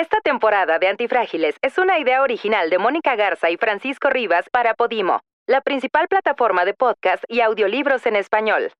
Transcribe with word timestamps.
Esta 0.00 0.16
temporada 0.22 0.78
de 0.78 0.88
Antifrágiles 0.88 1.56
es 1.60 1.76
una 1.76 1.98
idea 1.98 2.22
original 2.22 2.70
de 2.70 2.78
Mónica 2.78 3.16
Garza 3.16 3.50
y 3.50 3.58
Francisco 3.58 4.08
Rivas 4.08 4.46
para 4.50 4.72
Podimo, 4.72 5.20
la 5.46 5.60
principal 5.60 6.08
plataforma 6.08 6.64
de 6.64 6.72
podcast 6.72 7.22
y 7.28 7.42
audiolibros 7.42 8.06
en 8.06 8.16
español. 8.16 8.72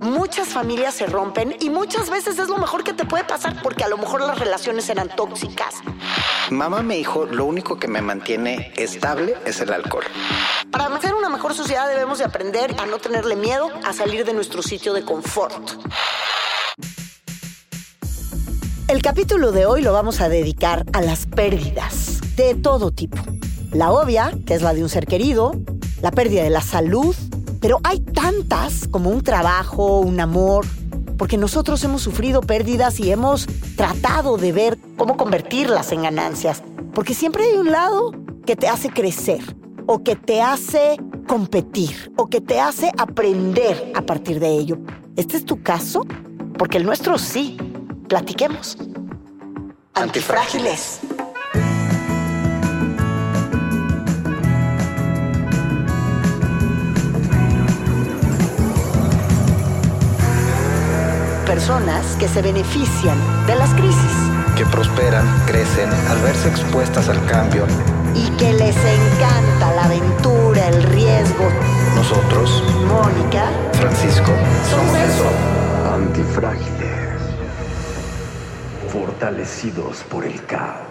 Muchas 0.00 0.50
familias 0.50 0.94
se 0.94 1.06
rompen 1.06 1.56
y 1.58 1.68
muchas 1.68 2.10
veces 2.10 2.38
es 2.38 2.48
lo 2.48 2.58
mejor 2.58 2.84
que 2.84 2.92
te 2.92 3.06
puede 3.06 3.24
pasar 3.24 3.60
porque 3.60 3.82
a 3.82 3.88
lo 3.88 3.98
mejor 3.98 4.20
las 4.20 4.38
relaciones 4.38 4.88
eran 4.88 5.08
tóxicas. 5.08 5.82
Mamá 6.50 6.80
me 6.82 6.94
dijo, 6.94 7.26
lo 7.26 7.44
único 7.44 7.76
que 7.80 7.88
me 7.88 8.00
mantiene 8.00 8.72
estable 8.76 9.34
es 9.46 9.60
el 9.60 9.72
alcohol. 9.72 10.04
Para 10.70 10.86
hacer 10.94 11.12
una 11.12 11.28
mejor 11.28 11.54
sociedad 11.54 11.88
debemos 11.88 12.20
de 12.20 12.24
aprender 12.24 12.72
a 12.78 12.86
no 12.86 12.98
tenerle 12.98 13.34
miedo 13.34 13.68
a 13.84 13.92
salir 13.92 14.24
de 14.24 14.32
nuestro 14.32 14.62
sitio 14.62 14.92
de 14.92 15.04
confort. 15.04 15.72
El 18.88 19.02
capítulo 19.02 19.52
de 19.52 19.66
hoy 19.66 19.82
lo 19.82 19.92
vamos 19.92 20.22
a 20.22 20.30
dedicar 20.30 20.86
a 20.94 21.02
las 21.02 21.26
pérdidas 21.26 22.20
de 22.36 22.54
todo 22.54 22.90
tipo. 22.90 23.18
La 23.70 23.92
obvia, 23.92 24.32
que 24.46 24.54
es 24.54 24.62
la 24.62 24.72
de 24.72 24.82
un 24.82 24.88
ser 24.88 25.04
querido, 25.04 25.52
la 26.00 26.10
pérdida 26.10 26.42
de 26.42 26.48
la 26.48 26.62
salud, 26.62 27.14
pero 27.60 27.80
hay 27.84 28.00
tantas 28.00 28.88
como 28.88 29.10
un 29.10 29.22
trabajo, 29.22 30.00
un 30.00 30.18
amor, 30.20 30.64
porque 31.18 31.36
nosotros 31.36 31.84
hemos 31.84 32.00
sufrido 32.00 32.40
pérdidas 32.40 32.98
y 32.98 33.12
hemos 33.12 33.46
tratado 33.76 34.38
de 34.38 34.52
ver 34.52 34.78
cómo 34.96 35.18
convertirlas 35.18 35.92
en 35.92 36.04
ganancias, 36.04 36.62
porque 36.94 37.12
siempre 37.12 37.44
hay 37.44 37.58
un 37.58 37.70
lado 37.70 38.12
que 38.46 38.56
te 38.56 38.68
hace 38.68 38.88
crecer 38.88 39.40
o 39.86 40.02
que 40.02 40.16
te 40.16 40.40
hace 40.40 40.96
competir 41.26 42.10
o 42.16 42.28
que 42.28 42.40
te 42.40 42.58
hace 42.58 42.90
aprender 42.96 43.92
a 43.94 44.00
partir 44.00 44.40
de 44.40 44.48
ello. 44.48 44.78
¿Este 45.14 45.36
es 45.36 45.44
tu 45.44 45.62
caso? 45.62 46.06
Porque 46.56 46.78
el 46.78 46.86
nuestro 46.86 47.18
sí. 47.18 47.58
Platiquemos. 48.08 48.76
Antifrágiles. 49.94 51.00
Personas 61.46 62.04
que 62.18 62.28
se 62.28 62.42
benefician 62.42 63.16
de 63.46 63.54
las 63.54 63.72
crisis 63.74 64.12
Que 64.56 64.66
prosperan, 64.66 65.24
crecen 65.46 65.88
al 66.10 66.18
verse 66.20 66.48
expuestas 66.48 67.08
al 67.08 67.24
cambio. 67.26 67.64
y 68.14 68.28
que 68.36 68.52
les 68.52 68.76
encanta 68.76 69.74
la 69.76 69.84
aventura, 69.84 70.68
el 70.68 70.82
riesgo. 70.82 71.48
Nosotros, 71.94 72.64
Mónica, 72.86 73.50
Francisco, 73.74 74.32
somos 74.68 74.96
eso. 74.98 75.94
Antifrágiles. 75.94 76.87
Fortalecidos 79.18 80.04
por 80.04 80.24
el 80.24 80.46
caos. 80.46 80.86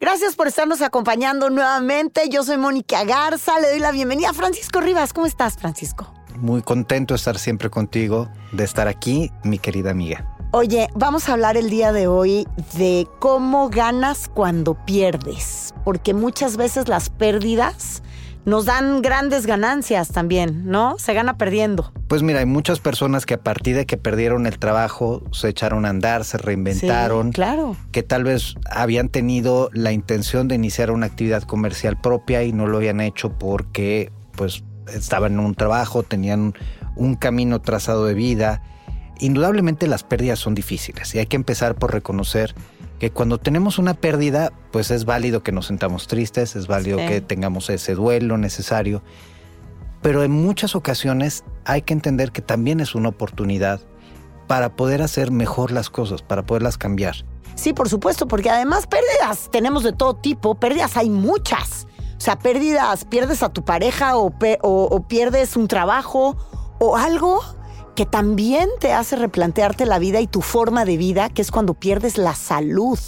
Gracias 0.00 0.34
por 0.34 0.48
estarnos 0.48 0.82
acompañando 0.82 1.48
nuevamente. 1.48 2.28
Yo 2.28 2.42
soy 2.42 2.56
Mónica 2.56 3.04
Garza. 3.04 3.60
Le 3.60 3.70
doy 3.70 3.78
la 3.78 3.92
bienvenida 3.92 4.30
a 4.30 4.32
Francisco 4.32 4.80
Rivas. 4.80 5.12
¿Cómo 5.12 5.26
estás, 5.28 5.56
Francisco? 5.56 6.12
muy 6.34 6.62
contento 6.62 7.14
de 7.14 7.16
estar 7.16 7.38
siempre 7.38 7.70
contigo, 7.70 8.28
de 8.52 8.64
estar 8.64 8.88
aquí, 8.88 9.30
mi 9.44 9.58
querida 9.60 9.90
amiga. 9.90 10.24
Oye, 10.52 10.88
vamos 10.94 11.28
a 11.28 11.34
hablar 11.34 11.56
el 11.56 11.70
día 11.70 11.92
de 11.92 12.08
hoy 12.08 12.48
de 12.76 13.06
cómo 13.20 13.68
ganas 13.68 14.28
cuando 14.28 14.74
pierdes, 14.74 15.72
porque 15.84 16.14
muchas 16.14 16.56
veces 16.56 16.88
las 16.88 17.10
pérdidas 17.10 18.02
nos 18.44 18.64
dan 18.64 19.02
grandes 19.02 19.46
ganancias 19.46 20.08
también, 20.08 20.66
¿no? 20.66 20.98
Se 20.98 21.12
gana 21.12 21.36
perdiendo. 21.36 21.92
Pues 22.08 22.22
mira, 22.22 22.38
hay 22.40 22.46
muchas 22.46 22.80
personas 22.80 23.26
que 23.26 23.34
a 23.34 23.42
partir 23.42 23.76
de 23.76 23.84
que 23.84 23.98
perdieron 23.98 24.46
el 24.46 24.58
trabajo 24.58 25.22
se 25.30 25.48
echaron 25.50 25.84
a 25.84 25.90
andar, 25.90 26.24
se 26.24 26.38
reinventaron, 26.38 27.28
Sí, 27.28 27.32
claro. 27.34 27.76
que 27.92 28.02
tal 28.02 28.24
vez 28.24 28.54
habían 28.70 29.10
tenido 29.10 29.68
la 29.74 29.92
intención 29.92 30.48
de 30.48 30.54
iniciar 30.54 30.90
una 30.90 31.04
actividad 31.06 31.42
comercial 31.42 32.00
propia 32.00 32.42
y 32.44 32.52
no 32.52 32.66
lo 32.66 32.78
habían 32.78 33.00
hecho 33.02 33.32
porque 33.38 34.10
pues 34.36 34.64
estaban 34.92 35.34
en 35.34 35.40
un 35.40 35.54
trabajo, 35.54 36.02
tenían 36.02 36.54
un 36.96 37.14
camino 37.14 37.60
trazado 37.60 38.06
de 38.06 38.14
vida. 38.14 38.62
Indudablemente 39.20 39.86
las 39.86 40.02
pérdidas 40.02 40.38
son 40.38 40.54
difíciles 40.54 41.14
y 41.14 41.18
hay 41.18 41.26
que 41.26 41.36
empezar 41.36 41.74
por 41.74 41.92
reconocer 41.92 42.54
que 42.98 43.10
cuando 43.10 43.36
tenemos 43.38 43.78
una 43.78 43.92
pérdida, 43.94 44.50
pues 44.72 44.90
es 44.90 45.04
válido 45.04 45.42
que 45.42 45.52
nos 45.52 45.66
sentamos 45.66 46.06
tristes, 46.06 46.56
es 46.56 46.66
válido 46.68 46.98
Sí. 47.00 47.06
que 47.06 47.20
tengamos 47.20 47.68
ese 47.68 47.94
duelo 47.94 48.38
necesario, 48.38 49.02
pero 50.02 50.22
en 50.22 50.30
muchas 50.30 50.74
ocasiones 50.74 51.44
hay 51.64 51.82
que 51.82 51.94
entender 51.94 52.32
que 52.32 52.42
también 52.42 52.80
es 52.80 52.94
una 52.94 53.10
oportunidad 53.10 53.80
para 54.46 54.76
poder 54.76 55.02
hacer 55.02 55.30
mejor 55.30 55.72
las 55.72 55.90
cosas, 55.90 56.22
para 56.22 56.44
poderlas 56.44 56.78
cambiar. 56.78 57.16
Sí, 57.54 57.72
por 57.72 57.88
supuesto, 57.88 58.28
porque 58.28 58.50
además 58.50 58.86
pérdidas 58.86 59.50
tenemos 59.50 59.82
de 59.82 59.92
todo 59.92 60.14
tipo, 60.14 60.54
pérdidas 60.54 60.96
hay 60.96 61.10
muchas. 61.10 61.86
O 62.16 62.20
sea, 62.20 62.38
pérdidas, 62.38 63.04
pierdes 63.04 63.42
a 63.42 63.48
tu 63.50 63.64
pareja 63.64 64.16
o, 64.16 64.32
o 64.62 65.08
pierdes 65.08 65.56
un 65.56 65.68
trabajo 65.68 66.36
o 66.78 66.96
algo 66.96 67.40
que 67.94 68.06
también 68.06 68.68
te 68.78 68.92
hace 68.92 69.16
replantearte 69.16 69.84
la 69.84 69.98
vida 69.98 70.20
y 70.20 70.28
tu 70.28 70.40
forma 70.40 70.84
de 70.84 70.96
vida, 70.96 71.30
que 71.30 71.42
es 71.42 71.50
cuando 71.50 71.74
pierdes 71.74 72.16
la 72.16 72.34
salud. 72.34 72.98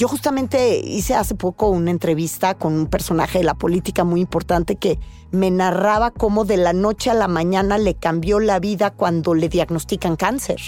Yo 0.00 0.08
justamente 0.08 0.78
hice 0.78 1.14
hace 1.14 1.34
poco 1.34 1.68
una 1.68 1.90
entrevista 1.90 2.54
con 2.54 2.72
un 2.72 2.86
personaje 2.86 3.36
de 3.36 3.44
la 3.44 3.52
política 3.52 4.02
muy 4.02 4.22
importante 4.22 4.76
que 4.76 4.98
me 5.30 5.50
narraba 5.50 6.10
cómo 6.10 6.46
de 6.46 6.56
la 6.56 6.72
noche 6.72 7.10
a 7.10 7.14
la 7.14 7.28
mañana 7.28 7.76
le 7.76 7.94
cambió 7.94 8.40
la 8.40 8.60
vida 8.60 8.92
cuando 8.92 9.34
le 9.34 9.50
diagnostican 9.50 10.16
cáncer. 10.16 10.58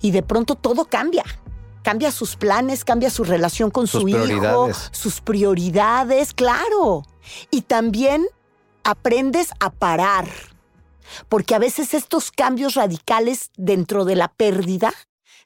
Y 0.00 0.12
de 0.12 0.22
pronto 0.22 0.54
todo 0.54 0.84
cambia 0.84 1.24
cambia 1.82 2.12
sus 2.12 2.36
planes, 2.36 2.84
cambia 2.84 3.10
su 3.10 3.24
relación 3.24 3.72
con 3.72 3.88
Sus 3.88 4.02
su 4.02 4.08
hijo, 4.08 4.68
sus 4.92 5.20
prioridades, 5.20 6.32
claro. 6.32 7.02
Y 7.50 7.62
también 7.62 8.24
aprendes 8.84 9.50
a 9.58 9.70
parar, 9.70 10.28
porque 11.28 11.56
a 11.56 11.58
veces 11.58 11.92
estos 11.94 12.30
cambios 12.30 12.74
radicales 12.74 13.50
dentro 13.56 14.04
de 14.04 14.14
la 14.14 14.28
pérdida 14.28 14.92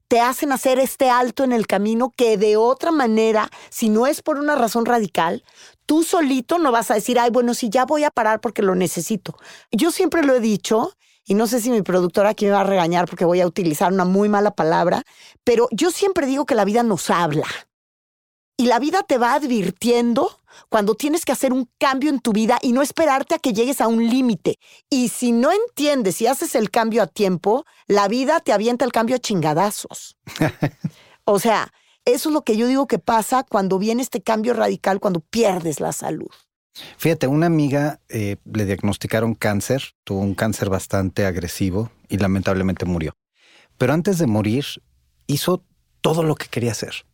te 0.08 0.20
hacen 0.20 0.52
hacer 0.52 0.78
este 0.78 1.10
alto 1.10 1.44
en 1.44 1.52
el 1.52 1.66
camino 1.66 2.12
que 2.16 2.36
de 2.36 2.56
otra 2.56 2.90
manera, 2.90 3.50
si 3.70 3.88
no 3.88 4.06
es 4.06 4.22
por 4.22 4.38
una 4.38 4.54
razón 4.54 4.84
radical, 4.84 5.44
tú 5.86 6.02
solito 6.02 6.58
no 6.58 6.72
vas 6.72 6.90
a 6.90 6.94
decir, 6.94 7.18
ay, 7.18 7.30
bueno, 7.30 7.54
si 7.54 7.70
ya 7.70 7.84
voy 7.84 8.04
a 8.04 8.10
parar 8.10 8.40
porque 8.40 8.62
lo 8.62 8.74
necesito. 8.74 9.36
Yo 9.70 9.90
siempre 9.90 10.22
lo 10.22 10.34
he 10.34 10.40
dicho, 10.40 10.92
y 11.26 11.34
no 11.34 11.46
sé 11.46 11.60
si 11.60 11.70
mi 11.70 11.82
productora 11.82 12.30
aquí 12.30 12.44
me 12.44 12.52
va 12.52 12.60
a 12.60 12.64
regañar 12.64 13.08
porque 13.08 13.24
voy 13.24 13.40
a 13.40 13.46
utilizar 13.46 13.92
una 13.92 14.04
muy 14.04 14.28
mala 14.28 14.50
palabra, 14.50 15.02
pero 15.42 15.68
yo 15.70 15.90
siempre 15.90 16.26
digo 16.26 16.44
que 16.44 16.54
la 16.54 16.64
vida 16.64 16.82
nos 16.82 17.10
habla. 17.10 17.46
Y 18.56 18.66
la 18.66 18.78
vida 18.78 19.02
te 19.02 19.18
va 19.18 19.34
advirtiendo 19.34 20.38
cuando 20.68 20.94
tienes 20.94 21.24
que 21.24 21.32
hacer 21.32 21.52
un 21.52 21.68
cambio 21.78 22.10
en 22.10 22.20
tu 22.20 22.32
vida 22.32 22.58
y 22.62 22.72
no 22.72 22.82
esperarte 22.82 23.34
a 23.34 23.38
que 23.38 23.52
llegues 23.52 23.80
a 23.80 23.88
un 23.88 24.08
límite. 24.08 24.58
Y 24.90 25.08
si 25.08 25.32
no 25.32 25.50
entiendes 25.52 26.20
y 26.20 26.26
haces 26.26 26.54
el 26.54 26.70
cambio 26.70 27.02
a 27.02 27.06
tiempo, 27.06 27.64
la 27.86 28.08
vida 28.08 28.40
te 28.40 28.52
avienta 28.52 28.84
el 28.84 28.92
cambio 28.92 29.16
a 29.16 29.18
chingadazos. 29.18 30.16
o 31.24 31.38
sea, 31.38 31.72
eso 32.04 32.28
es 32.28 32.32
lo 32.32 32.42
que 32.42 32.56
yo 32.56 32.66
digo 32.66 32.86
que 32.86 32.98
pasa 32.98 33.44
cuando 33.44 33.78
viene 33.78 34.02
este 34.02 34.22
cambio 34.22 34.54
radical, 34.54 35.00
cuando 35.00 35.20
pierdes 35.20 35.80
la 35.80 35.92
salud. 35.92 36.30
Fíjate, 36.98 37.26
una 37.26 37.46
amiga 37.46 38.00
eh, 38.08 38.36
le 38.52 38.64
diagnosticaron 38.64 39.34
cáncer, 39.34 39.94
tuvo 40.02 40.20
un 40.20 40.34
cáncer 40.34 40.70
bastante 40.70 41.24
agresivo 41.24 41.90
y 42.08 42.18
lamentablemente 42.18 42.84
murió. 42.84 43.16
Pero 43.78 43.92
antes 43.92 44.18
de 44.18 44.26
morir, 44.26 44.64
hizo 45.26 45.64
todo 46.00 46.22
lo 46.22 46.34
que 46.34 46.48
quería 46.48 46.72
hacer. 46.72 47.06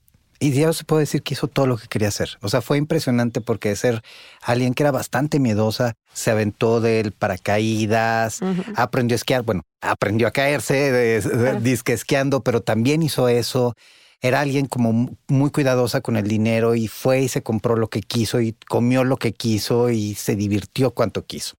Y 0.43 0.53
ya 0.53 0.73
se 0.73 0.85
puede 0.85 1.03
decir 1.03 1.23
que 1.23 1.35
hizo 1.35 1.49
todo 1.49 1.67
lo 1.67 1.77
que 1.77 1.87
quería 1.87 2.09
hacer. 2.09 2.39
O 2.41 2.49
sea, 2.49 2.63
fue 2.63 2.79
impresionante 2.79 3.43
porque 3.43 3.69
de 3.69 3.77
ser 3.77 4.03
alguien 4.41 4.73
que 4.73 4.83
era 4.83 4.91
bastante 4.91 5.39
miedosa, 5.39 5.93
se 6.15 6.31
aventó 6.31 6.81
del 6.81 7.13
paracaídas, 7.13 8.41
aprendió 8.75 9.15
a 9.15 9.17
esquiar. 9.17 9.43
Bueno, 9.43 9.63
aprendió 9.83 10.27
a 10.27 10.31
caerse, 10.31 10.91
de, 10.91 11.21
de- 11.21 11.61
disque 11.61 11.93
esquiando, 11.93 12.43
pero 12.43 12.63
también 12.63 13.03
hizo 13.03 13.29
eso. 13.29 13.75
Era 14.23 14.41
alguien 14.41 14.67
como 14.67 15.17
muy 15.29 15.51
cuidadosa 15.51 16.01
con 16.01 16.17
el 16.17 16.27
dinero 16.27 16.75
y 16.75 16.89
fue 16.89 17.21
y 17.23 17.29
se 17.29 17.43
compró 17.43 17.77
lo 17.77 17.89
que 17.89 18.01
quiso 18.01 18.41
y 18.41 18.55
comió 18.69 19.05
lo 19.05 19.17
que 19.19 19.33
quiso 19.33 19.91
y 19.91 20.15
se 20.15 20.37
divirtió 20.37 20.91
cuanto 20.93 21.25
quiso. 21.27 21.55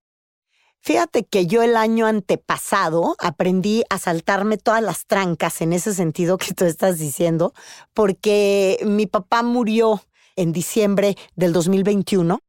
Fíjate 0.84 1.22
que 1.22 1.46
yo 1.46 1.62
el 1.62 1.76
año 1.76 2.06
antepasado 2.06 3.14
aprendí 3.20 3.84
a 3.88 3.98
saltarme 3.98 4.58
todas 4.58 4.82
las 4.82 5.06
trancas 5.06 5.60
en 5.60 5.72
ese 5.72 5.94
sentido 5.94 6.38
que 6.38 6.54
tú 6.54 6.64
estás 6.64 6.98
diciendo, 6.98 7.54
porque 7.94 8.80
mi 8.84 9.06
papá 9.06 9.44
murió 9.44 10.02
en 10.34 10.50
diciembre 10.52 11.16
del 11.36 11.52
2021 11.52 12.40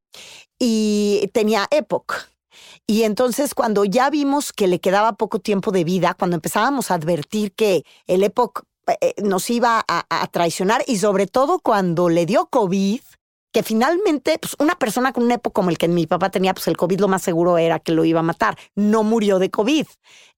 y 0.58 1.30
tenía 1.32 1.68
EPOC. 1.70 2.28
Y 2.88 3.04
entonces 3.04 3.54
cuando 3.54 3.86
ya 3.86 4.10
vimos 4.10 4.52
que 4.52 4.68
le 4.68 4.80
quedaba 4.80 5.14
poco 5.14 5.38
tiempo 5.38 5.72
de 5.72 5.84
vida, 5.84 6.16
cuando 6.16 6.36
empezábamos 6.36 6.90
a 6.90 6.96
advertir 6.96 7.54
que 7.54 7.84
el 8.08 8.24
EPOC 8.24 8.64
eh, 9.00 9.14
nos 9.22 9.48
iba 9.52 9.86
a, 9.88 10.06
a 10.10 10.28
traicionar 10.28 10.84
y 10.88 10.98
sobre 10.98 11.28
todo 11.28 11.60
cuando 11.60 12.10
le 12.10 12.26
dio 12.26 12.48
COVID, 12.48 13.00
que 13.54 13.64
finalmente, 13.64 14.38
pues 14.40 14.56
una 14.60 14.76
persona 14.76 15.14
con 15.14 15.24
un 15.24 15.32
época 15.32 15.54
como 15.54 15.70
el 15.70 15.78
que 15.78 15.88
mi 15.88 16.08
papá 16.08 16.32
tenía, 16.32 16.54
pues 16.54 16.68
el 16.68 16.76
COVID 16.76 17.00
lo 17.00 17.08
más 17.08 17.22
seguro 17.22 17.58
era 17.58 17.80
que 17.80 17.92
lo 17.92 18.04
iba 18.04 18.20
a 18.20 18.24
matar. 18.24 18.58
No 18.76 19.04
murió 19.04 19.40
de 19.40 19.52
COVID. 19.52 19.86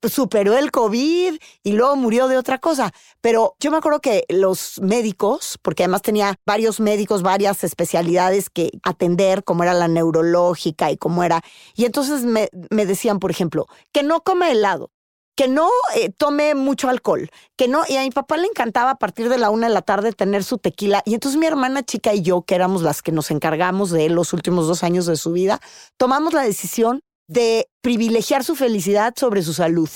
Pues, 0.06 0.14
superó 0.14 0.56
el 0.56 0.70
COVID 0.70 1.36
y 1.64 1.72
luego 1.72 1.96
murió 1.96 2.28
de 2.28 2.38
otra 2.38 2.60
cosa. 2.60 2.94
Pero 3.22 3.56
yo 3.60 3.72
me 3.72 3.78
acuerdo 3.78 4.02
que 4.02 4.24
los 4.30 4.80
médicos, 4.80 5.58
porque 5.64 5.84
además 5.84 6.04
tenía 6.04 6.36
varios 6.46 6.80
médicos, 6.80 7.24
varias 7.24 7.64
especialidades 7.64 8.52
que 8.52 8.70
atender, 8.84 9.44
como 9.44 9.64
era 9.64 9.74
la 9.74 9.88
neurológica 9.88 10.92
y 10.92 10.98
cómo 10.98 11.24
era. 11.24 11.42
Y 11.74 11.86
entonces 11.86 12.24
me, 12.24 12.50
me 12.70 12.86
decían, 12.86 13.18
por 13.18 13.32
ejemplo, 13.32 13.66
que 13.92 14.04
no 14.04 14.22
come 14.22 14.52
helado 14.52 14.92
que 15.36 15.48
no 15.48 15.70
eh, 15.96 16.10
tome 16.10 16.56
mucho 16.56 16.90
alcohol, 16.90 17.30
que 17.58 17.68
no, 17.68 17.84
y 17.88 17.98
a 17.98 18.02
mi 18.02 18.12
papá 18.12 18.38
le 18.38 18.48
encantaba 18.48 18.92
a 18.92 18.96
partir 18.96 19.30
de 19.30 19.38
la 19.38 19.50
una 19.50 19.68
de 19.68 19.74
la 19.74 19.82
tarde 19.82 20.14
tener 20.14 20.44
su 20.44 20.58
tequila, 20.58 21.04
y 21.06 21.14
entonces 21.14 21.40
mi 21.40 21.46
hermana 21.46 21.84
chica 21.84 22.14
y 22.14 22.22
yo, 22.22 22.44
que 22.44 22.56
éramos 22.56 22.82
las 22.82 23.02
que 23.02 23.12
nos 23.12 23.32
encargamos 23.32 23.92
de 23.92 24.06
él 24.06 24.14
los 24.14 24.34
últimos 24.34 24.68
dos 24.68 24.84
años 24.84 25.06
de 25.06 25.18
su 25.18 25.32
vida, 25.32 25.60
tomamos 25.98 26.34
la 26.34 26.44
decisión 26.44 27.02
de 27.28 27.68
privilegiar 27.82 28.44
su 28.44 28.56
felicidad 28.56 29.14
sobre 29.18 29.42
su 29.42 29.54
salud. 29.54 29.90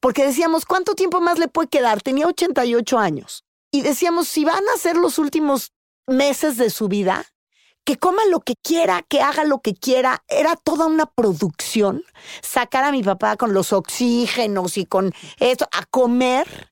Porque 0.00 0.26
decíamos, 0.26 0.66
¿cuánto 0.66 0.94
tiempo 0.94 1.20
más 1.20 1.38
le 1.38 1.48
puede 1.48 1.68
quedar? 1.68 2.02
Tenía 2.02 2.26
88 2.26 2.98
años. 2.98 3.44
Y 3.72 3.82
decíamos, 3.82 4.28
si 4.28 4.44
van 4.44 4.62
a 4.74 4.78
ser 4.78 4.96
los 4.96 5.18
últimos 5.18 5.72
meses 6.06 6.56
de 6.58 6.70
su 6.70 6.88
vida, 6.88 7.24
que 7.84 7.96
coma 7.96 8.22
lo 8.30 8.40
que 8.40 8.54
quiera, 8.62 9.02
que 9.08 9.20
haga 9.20 9.44
lo 9.44 9.60
que 9.60 9.74
quiera. 9.74 10.22
Era 10.28 10.56
toda 10.56 10.86
una 10.86 11.06
producción. 11.06 12.02
Sacar 12.42 12.84
a 12.84 12.92
mi 12.92 13.02
papá 13.02 13.36
con 13.36 13.52
los 13.52 13.72
oxígenos 13.72 14.78
y 14.78 14.86
con 14.86 15.12
eso, 15.38 15.68
a 15.72 15.84
comer. 15.86 16.70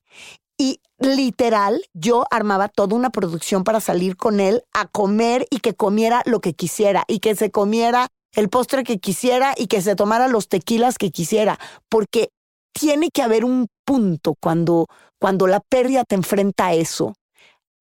Y 0.58 0.80
literal, 0.98 1.82
yo 1.92 2.24
armaba 2.30 2.68
toda 2.68 2.96
una 2.96 3.10
producción 3.10 3.64
para 3.64 3.80
salir 3.80 4.16
con 4.16 4.40
él 4.40 4.62
a 4.72 4.86
comer 4.86 5.46
y 5.50 5.58
que 5.58 5.74
comiera 5.74 6.22
lo 6.24 6.40
que 6.40 6.54
quisiera 6.54 7.04
y 7.08 7.18
que 7.18 7.34
se 7.34 7.50
comiera 7.50 8.08
el 8.34 8.48
postre 8.48 8.84
que 8.84 8.98
quisiera 8.98 9.54
y 9.56 9.66
que 9.66 9.82
se 9.82 9.96
tomara 9.96 10.28
los 10.28 10.48
tequilas 10.48 10.98
que 10.98 11.10
quisiera. 11.10 11.58
Porque 11.88 12.30
tiene 12.72 13.10
que 13.12 13.22
haber 13.22 13.44
un 13.44 13.66
punto 13.84 14.34
cuando, 14.40 14.86
cuando 15.20 15.46
la 15.46 15.60
pérdida 15.60 16.04
te 16.04 16.14
enfrenta 16.14 16.68
a 16.68 16.74
eso, 16.74 17.14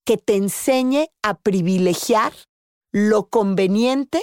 que 0.05 0.17
te 0.17 0.35
enseñe 0.35 1.07
a 1.21 1.35
privilegiar 1.35 2.33
lo 2.91 3.27
conveniente 3.27 4.21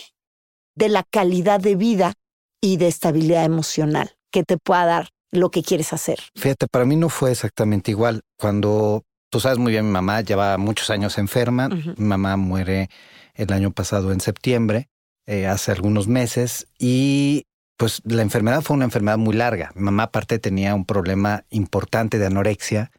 de 0.74 0.88
la 0.88 1.02
calidad 1.02 1.60
de 1.60 1.74
vida 1.74 2.14
y 2.60 2.76
de 2.76 2.88
estabilidad 2.88 3.44
emocional 3.44 4.16
que 4.30 4.44
te 4.44 4.56
pueda 4.58 4.84
dar 4.84 5.08
lo 5.30 5.50
que 5.50 5.62
quieres 5.62 5.92
hacer. 5.92 6.18
Fíjate, 6.34 6.66
para 6.68 6.84
mí 6.84 6.96
no 6.96 7.08
fue 7.08 7.32
exactamente 7.32 7.90
igual. 7.90 8.22
Cuando 8.38 9.04
tú 9.30 9.40
sabes 9.40 9.58
muy 9.58 9.72
bien, 9.72 9.86
mi 9.86 9.92
mamá 9.92 10.20
lleva 10.20 10.56
muchos 10.58 10.90
años 10.90 11.18
enferma. 11.18 11.68
Mi 11.68 12.04
mamá 12.04 12.36
muere 12.36 12.88
el 13.34 13.52
año 13.52 13.70
pasado 13.70 14.12
en 14.12 14.20
septiembre, 14.20 14.88
eh, 15.26 15.46
hace 15.46 15.70
algunos 15.70 16.08
meses, 16.08 16.66
y 16.78 17.44
pues 17.76 18.02
la 18.04 18.22
enfermedad 18.22 18.62
fue 18.62 18.74
una 18.74 18.86
enfermedad 18.86 19.18
muy 19.18 19.34
larga. 19.34 19.70
Mi 19.74 19.82
mamá 19.82 20.04
aparte 20.04 20.38
tenía 20.38 20.74
un 20.74 20.84
problema 20.84 21.44
importante 21.50 22.18
de 22.18 22.26
anorexia 22.26 22.90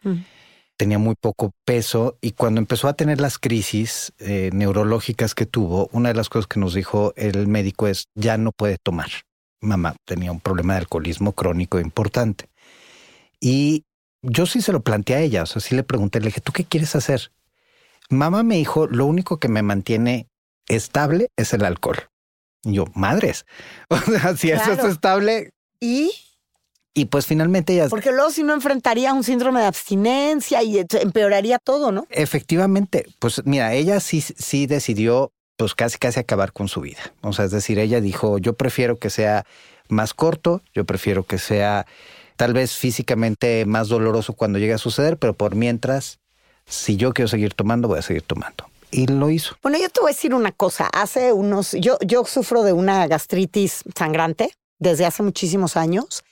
tenía 0.80 0.98
muy 0.98 1.16
poco 1.20 1.52
peso 1.66 2.18
y 2.22 2.32
cuando 2.32 2.62
empezó 2.62 2.88
a 2.88 2.94
tener 2.94 3.20
las 3.20 3.38
crisis 3.38 4.14
eh, 4.18 4.50
neurológicas 4.54 5.36
que 5.36 5.46
tuvo, 5.46 5.90
una 5.92 6.08
de 6.08 6.16
las 6.16 6.30
cosas 6.30 6.48
que 6.48 6.58
nos 6.62 6.74
dijo 6.74 7.12
el 7.18 7.48
médico 7.48 7.88
es, 7.88 8.06
ya 8.16 8.38
no 8.38 8.54
puede 8.54 8.78
tomar. 8.82 9.10
Mamá 9.60 9.98
tenía 10.06 10.32
un 10.32 10.40
problema 10.40 10.74
de 10.74 10.80
alcoholismo 10.80 11.34
crónico 11.34 11.82
importante. 11.82 12.50
Y 13.42 13.84
yo 14.22 14.46
sí 14.46 14.62
se 14.62 14.72
lo 14.72 14.80
planteé 14.80 15.16
a 15.18 15.20
ella, 15.20 15.44
o 15.44 15.46
sea, 15.46 15.62
sí 15.62 15.76
le 15.76 15.84
pregunté, 15.84 16.22
le 16.22 16.28
dije, 16.28 16.40
¿tú 16.40 16.54
qué 16.54 16.64
quieres 16.64 16.96
hacer? 16.96 17.34
Mamá 18.10 18.44
me 18.44 18.56
dijo, 18.56 18.88
lo 18.88 19.06
único 19.06 19.38
que 19.38 19.50
me 19.50 19.62
mantiene 19.62 20.30
estable 20.70 21.28
es 21.36 21.54
el 21.54 21.66
alcohol. 21.66 22.08
Y 22.64 22.76
yo, 22.76 22.86
madres, 22.94 23.46
o 23.90 23.98
sea, 23.98 24.38
si 24.38 24.52
eso 24.52 24.72
es 24.72 24.84
estable. 24.86 25.50
¿Y? 25.82 26.14
Y 26.94 27.06
pues 27.06 27.26
finalmente 27.26 27.74
ella... 27.74 27.88
Porque 27.88 28.12
luego 28.12 28.32
si 28.32 28.44
no 28.44 28.54
enfrentaría 28.54 29.14
un 29.14 29.24
síndrome 29.24 29.62
de 29.62 29.68
abstinencia 29.68 30.64
y 30.64 30.80
empeoraría 30.80 31.60
todo, 31.60 31.92
¿no? 31.92 32.08
Efectivamente, 32.10 33.06
pues 33.20 33.42
mira, 33.46 33.74
ella 33.74 34.00
sí, 34.00 34.22
sí 34.22 34.66
decidió 34.66 35.32
pues 35.56 35.76
casi 35.76 35.98
casi 35.98 36.20
acabar 36.20 36.54
con 36.54 36.68
su 36.68 36.82
vida. 36.82 37.00
O 37.22 37.34
sea, 37.34 37.46
es 37.46 37.52
decir, 37.52 37.80
ella 37.80 38.00
dijo, 38.00 38.38
yo 38.38 38.54
prefiero 38.54 38.98
que 38.98 39.10
sea 39.10 39.46
más 39.90 40.14
corto, 40.14 40.62
yo 40.74 40.86
prefiero 40.86 41.24
que 41.24 41.38
sea 41.38 41.86
tal 42.38 42.54
vez 42.54 42.78
físicamente 42.78 43.66
más 43.66 43.90
doloroso 43.90 44.34
cuando 44.34 44.58
llegue 44.58 44.74
a 44.74 44.78
suceder, 44.78 45.18
pero 45.18 45.34
por 45.34 45.56
mientras, 45.56 46.20
si 46.66 46.96
yo 46.96 47.12
quiero 47.12 47.28
seguir 47.28 47.54
tomando, 47.54 47.90
voy 47.90 48.00
a 48.00 48.04
seguir 48.04 48.22
tomando. 48.22 48.70
Y 48.92 49.08
lo 49.08 49.30
hizo. 49.30 49.58
Bueno, 49.62 49.78
yo 49.78 49.90
te 49.90 50.00
voy 50.00 50.12
a 50.12 50.14
decir 50.14 50.34
una 50.34 50.54
cosa. 50.54 50.90
Hace 50.94 51.34
unos, 51.34 51.74
yo, 51.74 51.98
yo 52.00 52.24
sufro 52.26 52.64
de 52.64 52.72
una 52.72 53.06
gastritis 53.08 53.84
sangrante 53.96 54.54
desde 54.80 55.06
hace 55.06 55.22
muchísimos 55.24 55.76
años 55.76 56.24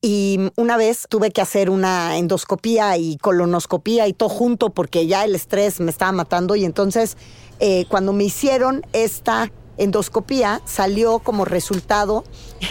y 0.00 0.52
una 0.56 0.76
vez 0.76 1.06
tuve 1.08 1.30
que 1.32 1.40
hacer 1.40 1.70
una 1.70 2.18
endoscopía 2.18 2.96
y 2.96 3.16
colonoscopía 3.16 4.06
y 4.06 4.12
todo 4.12 4.28
junto 4.28 4.70
porque 4.70 5.06
ya 5.06 5.24
el 5.24 5.34
estrés 5.34 5.80
me 5.80 5.90
estaba 5.90 6.12
matando. 6.12 6.54
Y 6.54 6.64
entonces, 6.64 7.16
eh, 7.58 7.84
cuando 7.88 8.12
me 8.12 8.24
hicieron 8.24 8.86
esta 8.92 9.50
endoscopía, 9.76 10.62
salió 10.64 11.18
como 11.18 11.44
resultado 11.44 12.24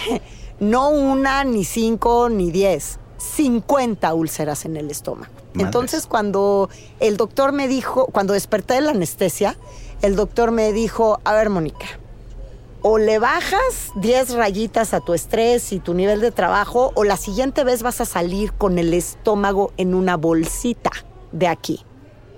no 0.60 0.90
una, 0.90 1.44
ni 1.44 1.66
cinco, 1.66 2.30
ni 2.30 2.50
diez, 2.52 3.00
50 3.18 4.14
úlceras 4.14 4.66
en 4.66 4.78
el 4.78 4.90
estómago. 4.90 5.34
Entonces, 5.56 6.06
cuando 6.06 6.70
el 7.00 7.18
doctor 7.18 7.52
me 7.52 7.68
dijo, 7.68 8.06
cuando 8.08 8.34
desperté 8.34 8.76
de 8.76 8.82
la 8.82 8.92
anestesia, 8.92 9.58
el 10.04 10.16
doctor 10.16 10.52
me 10.52 10.72
dijo, 10.72 11.20
a 11.24 11.34
ver, 11.34 11.50
Mónica, 11.50 11.88
o 12.90 12.98
le 13.00 13.20
bajas 13.20 13.92
10 13.96 14.36
rayitas 14.36 14.94
a 14.94 15.02
tu 15.02 15.14
estrés 15.14 15.74
y 15.74 15.80
tu 15.82 15.94
nivel 15.94 16.22
de 16.22 16.32
trabajo, 16.32 16.94
o 16.96 17.04
la 17.04 17.18
siguiente 17.18 17.66
vez 17.66 17.84
vas 17.84 18.00
a 18.00 18.06
salir 18.06 18.54
con 18.54 18.80
el 18.80 18.94
estómago 18.94 19.74
en 19.76 19.94
una 19.94 20.16
bolsita 20.16 20.92
de 21.34 21.50
aquí. 21.50 21.84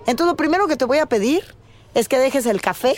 Entonces 0.08 0.26
lo 0.26 0.36
primero 0.36 0.68
que 0.68 0.76
te 0.76 0.86
voy 0.86 0.98
a 0.98 1.06
pedir 1.06 1.44
es 1.94 2.08
que 2.08 2.18
dejes 2.18 2.48
el 2.48 2.62
café 2.62 2.96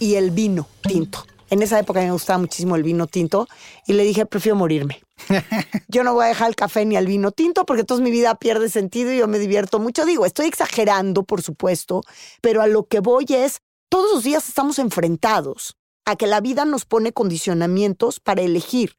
y 0.00 0.16
el 0.16 0.32
vino 0.32 0.66
tinto. 0.82 1.24
En 1.50 1.62
esa 1.62 1.78
época 1.78 2.00
me 2.00 2.10
gustaba 2.10 2.40
muchísimo 2.40 2.74
el 2.74 2.82
vino 2.82 3.06
tinto 3.06 3.46
y 3.86 3.92
le 3.92 4.02
dije, 4.02 4.26
prefiero 4.26 4.56
morirme. 4.56 5.00
yo 5.86 6.02
no 6.02 6.14
voy 6.14 6.24
a 6.24 6.28
dejar 6.28 6.48
el 6.48 6.56
café 6.56 6.84
ni 6.84 6.96
el 6.96 7.06
vino 7.06 7.30
tinto 7.30 7.64
porque 7.64 7.82
entonces 7.82 8.02
mi 8.02 8.10
vida 8.10 8.34
pierde 8.34 8.68
sentido 8.68 9.12
y 9.12 9.18
yo 9.18 9.28
me 9.28 9.38
divierto 9.38 9.78
mucho. 9.78 10.04
Digo, 10.04 10.26
estoy 10.26 10.46
exagerando, 10.46 11.22
por 11.22 11.42
supuesto, 11.42 12.02
pero 12.40 12.60
a 12.60 12.66
lo 12.66 12.88
que 12.88 12.98
voy 12.98 13.26
es, 13.28 13.60
todos 13.88 14.10
los 14.12 14.24
días 14.24 14.48
estamos 14.48 14.80
enfrentados 14.80 15.76
a 16.04 16.16
que 16.16 16.26
la 16.26 16.40
vida 16.40 16.64
nos 16.64 16.84
pone 16.84 17.12
condicionamientos 17.12 18.20
para 18.20 18.42
elegir 18.42 18.96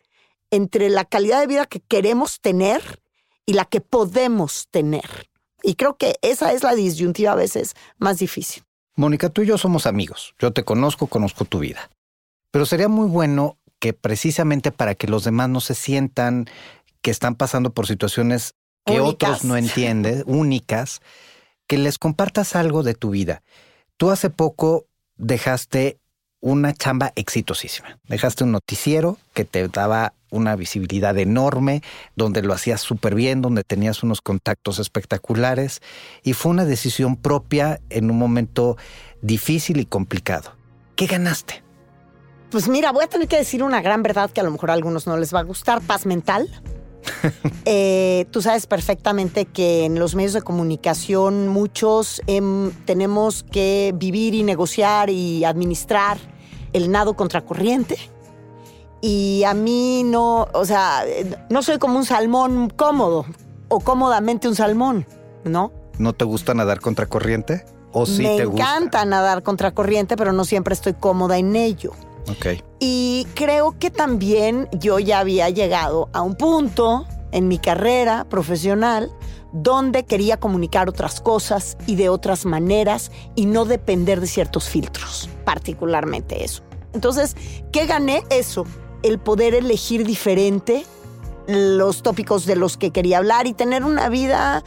entre 0.52 0.90
la 0.90 1.06
calidad 1.06 1.40
de 1.40 1.48
vida 1.48 1.66
que 1.66 1.80
queremos 1.80 2.40
tener 2.40 3.02
y 3.46 3.54
la 3.54 3.66
que 3.66 3.82
podemos 3.82 4.68
tener. 4.70 5.30
Y 5.64 5.76
creo 5.76 5.98
que 5.98 6.18
esa 6.22 6.54
es 6.54 6.64
la 6.64 6.76
disyuntiva 6.76 7.32
a 7.32 7.36
veces 7.36 7.74
más 7.98 8.20
difícil. 8.20 8.64
Mónica, 8.96 9.30
tú 9.30 9.42
y 9.42 9.48
yo 9.48 9.58
somos 9.58 9.88
amigos. 9.88 10.36
Yo 10.40 10.52
te 10.54 10.64
conozco, 10.64 11.08
conozco 11.08 11.46
tu 11.46 11.60
vida. 11.60 11.90
Pero 12.52 12.66
sería 12.66 12.88
muy 12.88 13.08
bueno 13.08 13.58
que 13.80 13.94
precisamente 13.94 14.72
para 14.72 14.96
que 14.96 15.08
los 15.08 15.24
demás 15.24 15.50
no 15.50 15.60
se 15.60 15.74
sientan 15.74 16.46
que 17.02 17.12
están 17.12 17.36
pasando 17.36 17.74
por 17.74 17.88
situaciones 17.88 18.54
que 18.86 19.00
otros 19.00 19.44
no 19.44 19.58
entienden, 19.58 20.24
únicas, 20.28 21.02
que 21.68 21.78
les 21.78 21.98
compartas 21.98 22.56
algo 22.56 22.84
de 22.84 22.94
tu 22.94 23.10
vida. 23.10 23.42
Tú 23.98 24.12
hace 24.12 24.30
poco 24.30 24.86
dejaste 25.16 26.00
una 26.44 26.74
chamba 26.74 27.14
exitosísima. 27.16 27.98
Dejaste 28.10 28.44
un 28.44 28.52
noticiero 28.52 29.18
que 29.34 29.46
te 29.46 29.66
daba 29.70 30.14
una 30.30 30.58
visibilidad 30.58 31.18
enorme, 31.18 31.82
donde 32.18 32.42
lo 32.42 32.54
hacías 32.54 32.82
súper 32.82 33.16
bien, 33.16 33.42
donde 33.42 33.64
tenías 33.64 34.04
unos 34.04 34.20
contactos 34.20 34.78
espectaculares 34.78 35.82
y 36.22 36.34
fue 36.34 36.52
una 36.52 36.66
decisión 36.66 37.16
propia 37.16 37.80
en 37.90 38.12
un 38.12 38.18
momento 38.18 38.76
difícil 39.22 39.80
y 39.80 39.86
complicado. 39.86 40.54
¿Qué 40.98 41.06
ganaste? 41.06 41.64
Pues 42.52 42.68
mira, 42.68 42.92
voy 42.92 43.06
a 43.06 43.08
tener 43.08 43.30
que 43.30 43.38
decir 43.38 43.64
una 43.64 43.82
gran 43.82 44.04
verdad 44.04 44.30
que 44.30 44.42
a 44.42 44.44
lo 44.44 44.52
mejor 44.52 44.70
a 44.70 44.74
algunos 44.74 45.08
no 45.08 45.16
les 45.16 45.34
va 45.34 45.40
a 45.40 45.44
gustar, 45.44 45.82
paz 45.82 46.06
mental. 46.06 46.50
Eh, 47.66 48.26
tú 48.32 48.42
sabes 48.42 48.68
perfectamente 48.68 49.46
que 49.46 49.86
en 49.86 49.98
los 49.98 50.16
medios 50.16 50.34
de 50.34 50.42
comunicación 50.42 51.48
muchos 51.48 52.22
em, 52.28 52.72
tenemos 52.86 53.44
que 53.44 53.94
vivir 53.96 54.34
y 54.34 54.44
negociar 54.44 55.10
y 55.10 55.46
administrar 55.46 56.18
el 56.74 56.92
nado 56.92 57.16
contracorriente. 57.16 57.98
Y 59.02 59.44
a 59.44 59.54
mí 59.54 60.04
no, 60.04 60.48
o 60.54 60.66
sea, 60.66 61.04
no 61.50 61.62
soy 61.62 61.78
como 61.78 61.98
un 61.98 62.06
salmón 62.06 62.70
cómodo 62.70 63.26
o 63.68 63.80
cómodamente 63.80 64.48
un 64.48 64.56
salmón, 64.56 65.06
¿no? 65.44 65.72
¿No 65.98 66.14
te 66.14 66.26
gusta 66.26 66.54
nadar 66.54 66.80
contracorriente? 66.80 67.66
¿O 67.92 68.06
sí 68.06 68.24
Me 68.24 68.38
te 68.38 68.46
gusta? 68.46 68.62
encanta 68.64 69.06
nadar 69.06 69.44
contracorriente, 69.44 70.16
pero 70.16 70.32
no 70.34 70.46
siempre 70.46 70.74
estoy 70.74 70.94
cómoda 70.94 71.38
en 71.38 71.56
ello. 71.56 71.92
Ok. 72.30 72.64
Y 72.80 73.28
creo 73.36 73.78
que 73.78 73.92
también 73.92 74.70
yo 74.72 75.00
ya 75.00 75.20
había 75.20 75.50
llegado 75.50 76.10
a 76.14 76.22
un 76.22 76.36
punto 76.36 77.06
en 77.32 77.48
mi 77.48 77.58
carrera 77.60 78.26
profesional 78.30 79.12
donde 79.52 80.06
quería 80.06 80.40
comunicar 80.40 80.90
otras 80.90 81.22
cosas 81.22 81.78
y 81.86 81.96
de 81.96 82.10
otras 82.10 82.46
maneras 82.46 83.12
y 83.36 83.46
no 83.46 83.66
depender 83.66 84.20
de 84.20 84.28
ciertos 84.28 84.68
filtros. 84.70 85.30
Particularmente 85.44 86.44
eso. 86.44 86.64
Entonces, 86.94 87.36
¿qué 87.72 87.86
gané? 87.86 88.24
Eso, 88.30 88.66
el 89.02 89.20
poder 89.20 89.56
elegir 89.56 90.06
diferente 90.06 90.86
los 91.48 92.04
tópicos 92.04 92.46
de 92.46 92.56
los 92.56 92.78
que 92.78 92.92
quería 92.92 93.18
hablar 93.18 93.48
y 93.48 93.54
tener 93.54 93.84
una 93.84 94.10
vida 94.10 94.64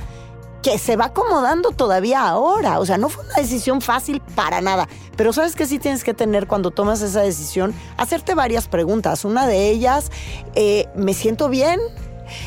que 0.62 0.78
se 0.78 0.97
va 0.97 1.06
acomodando 1.06 1.71
todavía 1.71 2.26
ahora. 2.26 2.80
O 2.80 2.87
sea, 2.87 2.99
no 2.99 3.09
fue 3.09 3.25
una 3.25 3.35
decisión 3.37 3.80
fácil 3.80 4.21
para 4.35 4.61
nada. 4.61 4.88
Pero 5.16 5.33
sabes 5.33 5.54
que 5.54 5.66
sí 5.66 5.78
tienes 5.78 6.04
que 6.04 6.12
tener 6.12 6.47
cuando 6.47 6.71
tomas 6.71 7.00
esa 7.02 7.23
decisión, 7.23 7.75
hacerte 7.97 8.35
varias 8.35 8.68
preguntas. 8.68 9.25
Una 9.25 9.47
de 9.47 9.71
ellas, 9.71 10.11
eh, 10.54 10.88
¿me 10.97 11.14
siento 11.14 11.49
bien? 11.49 11.80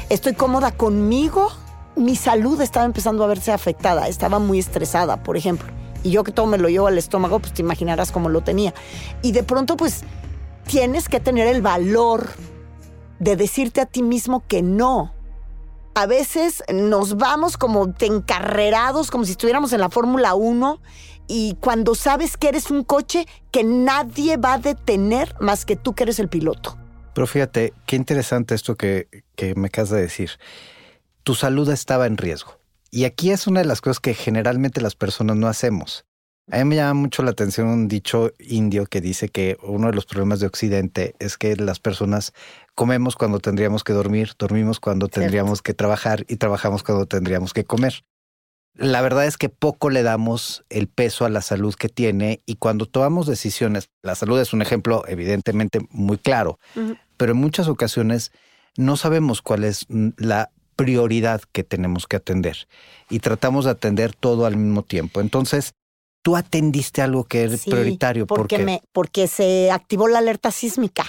¿Estoy 0.09 0.33
cómoda 0.33 0.71
conmigo? 0.71 1.49
Mi 1.95 2.15
salud 2.15 2.59
estaba 2.61 2.85
empezando 2.85 3.23
a 3.23 3.27
verse 3.27 3.51
afectada, 3.51 4.07
estaba 4.07 4.37
muy 4.39 4.59
estresada, 4.59 5.23
por 5.23 5.37
ejemplo. 5.37 5.78
Y 6.03 6.11
yo 6.11 6.23
que 6.23 6.31
todo 6.31 6.45
me 6.45 6.57
lo 6.57 6.69
llevo 6.69 6.87
al 6.87 6.97
estómago, 6.97 7.39
pues 7.39 7.53
te 7.53 7.61
imaginarás 7.61 8.11
cómo 8.11 8.29
lo 8.29 8.41
tenía. 8.41 8.73
Y 9.21 9.31
de 9.31 9.43
pronto, 9.43 9.77
pues, 9.77 10.03
tienes 10.65 11.09
que 11.09 11.19
tener 11.19 11.47
el 11.47 11.61
valor 11.61 12.29
de 13.19 13.35
decirte 13.35 13.81
a 13.81 13.85
ti 13.85 14.01
mismo 14.01 14.43
que 14.47 14.61
no. 14.61 15.13
A 15.95 16.05
veces 16.05 16.63
nos 16.73 17.17
vamos 17.17 17.57
como 17.57 17.93
encarrerados, 17.99 19.11
como 19.11 19.25
si 19.25 19.31
estuviéramos 19.31 19.73
en 19.73 19.81
la 19.81 19.89
Fórmula 19.89 20.35
1, 20.35 20.79
y 21.27 21.57
cuando 21.59 21.95
sabes 21.95 22.37
que 22.37 22.49
eres 22.49 22.71
un 22.71 22.83
coche 22.83 23.27
que 23.51 23.63
nadie 23.63 24.37
va 24.37 24.53
a 24.53 24.57
detener 24.59 25.35
más 25.39 25.65
que 25.65 25.75
tú 25.75 25.93
que 25.93 26.03
eres 26.03 26.19
el 26.19 26.29
piloto. 26.29 26.77
Pero 27.13 27.27
fíjate, 27.27 27.73
qué 27.85 27.95
interesante 27.95 28.55
esto 28.55 28.75
que, 28.75 29.07
que 29.35 29.55
me 29.55 29.67
acabas 29.67 29.89
de 29.89 30.01
decir. 30.01 30.31
Tu 31.23 31.35
salud 31.35 31.69
estaba 31.69 32.07
en 32.07 32.17
riesgo. 32.17 32.58
Y 32.91 33.05
aquí 33.05 33.31
es 33.31 33.47
una 33.47 33.61
de 33.61 33.65
las 33.65 33.81
cosas 33.81 33.99
que 33.99 34.13
generalmente 34.13 34.81
las 34.81 34.95
personas 34.95 35.37
no 35.37 35.47
hacemos. 35.47 36.05
A 36.51 36.57
mí 36.57 36.65
me 36.65 36.75
llama 36.77 36.95
mucho 36.95 37.21
la 37.21 37.29
atención 37.29 37.67
un 37.67 37.87
dicho 37.87 38.33
indio 38.39 38.87
que 38.87 39.01
dice 39.01 39.29
que 39.29 39.57
uno 39.61 39.87
de 39.87 39.93
los 39.93 40.07
problemas 40.07 40.39
de 40.39 40.47
Occidente 40.47 41.13
es 41.19 41.37
que 41.37 41.55
las 41.55 41.79
personas 41.79 42.33
comemos 42.73 43.15
cuando 43.15 43.39
tendríamos 43.39 43.83
que 43.83 43.93
dormir, 43.93 44.31
dormimos 44.39 44.79
cuando 44.79 45.07
tendríamos 45.07 45.61
que 45.61 45.75
trabajar 45.75 46.25
y 46.27 46.37
trabajamos 46.37 46.81
cuando 46.81 47.05
tendríamos 47.05 47.53
que 47.53 47.65
comer. 47.65 48.03
La 48.73 49.01
verdad 49.01 49.25
es 49.25 49.37
que 49.37 49.49
poco 49.49 49.91
le 49.91 50.01
damos 50.01 50.63
el 50.69 50.87
peso 50.87 51.25
a 51.25 51.29
la 51.29 51.41
salud 51.41 51.75
que 51.75 51.89
tiene 51.89 52.41
y 52.47 52.55
cuando 52.55 52.87
tomamos 52.87 53.27
decisiones, 53.27 53.89
la 54.01 54.15
salud 54.15 54.39
es 54.39 54.51
un 54.51 54.63
ejemplo 54.63 55.03
evidentemente 55.07 55.81
muy 55.91 56.17
claro, 56.17 56.57
pero 57.17 57.33
en 57.33 57.37
muchas 57.37 57.67
ocasiones 57.67 58.31
no 58.75 58.95
sabemos 58.95 59.41
cuál 59.43 59.65
es 59.65 59.85
la 60.17 60.49
prioridad 60.83 61.41
que 61.51 61.63
tenemos 61.63 62.07
que 62.07 62.15
atender 62.15 62.67
y 63.09 63.19
tratamos 63.19 63.65
de 63.65 63.71
atender 63.71 64.13
todo 64.13 64.45
al 64.45 64.55
mismo 64.55 64.83
tiempo. 64.83 65.19
Entonces, 65.19 65.73
tú 66.23 66.35
atendiste 66.35 67.01
algo 67.01 67.25
que 67.25 67.43
es 67.43 67.65
prioritario. 67.65 68.25
Porque, 68.25 68.59
me, 68.59 68.81
porque 68.93 69.27
se 69.27 69.71
activó 69.71 70.07
la 70.07 70.19
alerta 70.19 70.51
sísmica. 70.51 71.05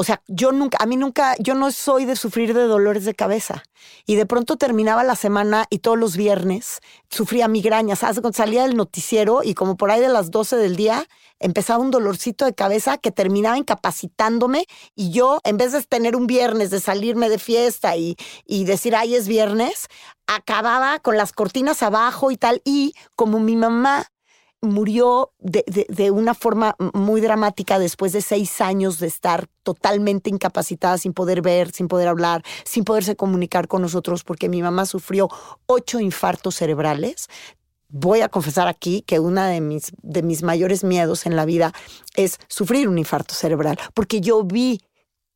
O 0.00 0.02
sea, 0.02 0.22
yo 0.28 0.50
nunca, 0.50 0.78
a 0.80 0.86
mí 0.86 0.96
nunca, 0.96 1.36
yo 1.40 1.54
no 1.54 1.70
soy 1.70 2.06
de 2.06 2.16
sufrir 2.16 2.54
de 2.54 2.62
dolores 2.62 3.04
de 3.04 3.14
cabeza. 3.14 3.64
Y 4.06 4.14
de 4.14 4.24
pronto 4.24 4.56
terminaba 4.56 5.04
la 5.04 5.14
semana 5.14 5.66
y 5.68 5.80
todos 5.80 5.98
los 5.98 6.16
viernes 6.16 6.80
sufría 7.10 7.48
migrañas. 7.48 8.00
Salía 8.32 8.62
del 8.62 8.78
noticiero 8.78 9.42
y 9.44 9.52
como 9.52 9.76
por 9.76 9.90
ahí 9.90 10.00
de 10.00 10.08
las 10.08 10.30
12 10.30 10.56
del 10.56 10.76
día 10.76 11.06
empezaba 11.38 11.84
un 11.84 11.90
dolorcito 11.90 12.46
de 12.46 12.54
cabeza 12.54 12.96
que 12.96 13.10
terminaba 13.10 13.58
incapacitándome 13.58 14.64
y 14.96 15.10
yo, 15.10 15.38
en 15.44 15.58
vez 15.58 15.72
de 15.72 15.82
tener 15.82 16.16
un 16.16 16.26
viernes, 16.26 16.70
de 16.70 16.80
salirme 16.80 17.28
de 17.28 17.38
fiesta 17.38 17.94
y, 17.98 18.16
y 18.46 18.64
decir, 18.64 18.96
ay, 18.96 19.16
es 19.16 19.28
viernes, 19.28 19.88
acababa 20.26 20.98
con 21.00 21.18
las 21.18 21.32
cortinas 21.32 21.82
abajo 21.82 22.30
y 22.30 22.38
tal. 22.38 22.62
Y 22.64 22.94
como 23.16 23.38
mi 23.38 23.54
mamá 23.54 24.06
murió 24.62 25.32
de, 25.38 25.64
de, 25.88 26.10
una 26.10 26.34
forma 26.34 26.76
muy 26.92 27.20
dramática 27.20 27.78
después 27.78 28.12
de 28.12 28.20
seis 28.20 28.60
años 28.60 28.98
de 28.98 29.06
estar 29.06 29.48
totalmente 29.62 30.30
incapacitada, 30.30 30.98
sin 30.98 31.12
poder 31.12 31.40
ver, 31.40 31.70
sin 31.70 31.88
poder 31.88 32.08
hablar, 32.08 32.42
sin 32.64 32.84
poderse 32.84 33.16
comunicar 33.16 33.68
con 33.68 33.82
nosotros, 33.82 34.22
porque 34.22 34.48
mi 34.48 34.62
mamá 34.62 34.86
sufrió 34.86 35.28
ocho 35.66 36.00
infartos 36.00 36.56
cerebrales. 36.56 37.28
Voy 37.88 38.20
a 38.20 38.28
confesar 38.28 38.68
aquí 38.68 39.02
que 39.02 39.18
uno 39.18 39.42
de 39.42 39.60
mis, 39.60 39.92
de 40.02 40.22
mis 40.22 40.42
mayores 40.42 40.84
miedos 40.84 41.26
en 41.26 41.36
la 41.36 41.44
vida 41.44 41.72
es 42.14 42.38
sufrir 42.48 42.88
un 42.88 42.98
infarto 42.98 43.34
cerebral, 43.34 43.78
porque 43.94 44.20
yo 44.20 44.44
vi 44.44 44.80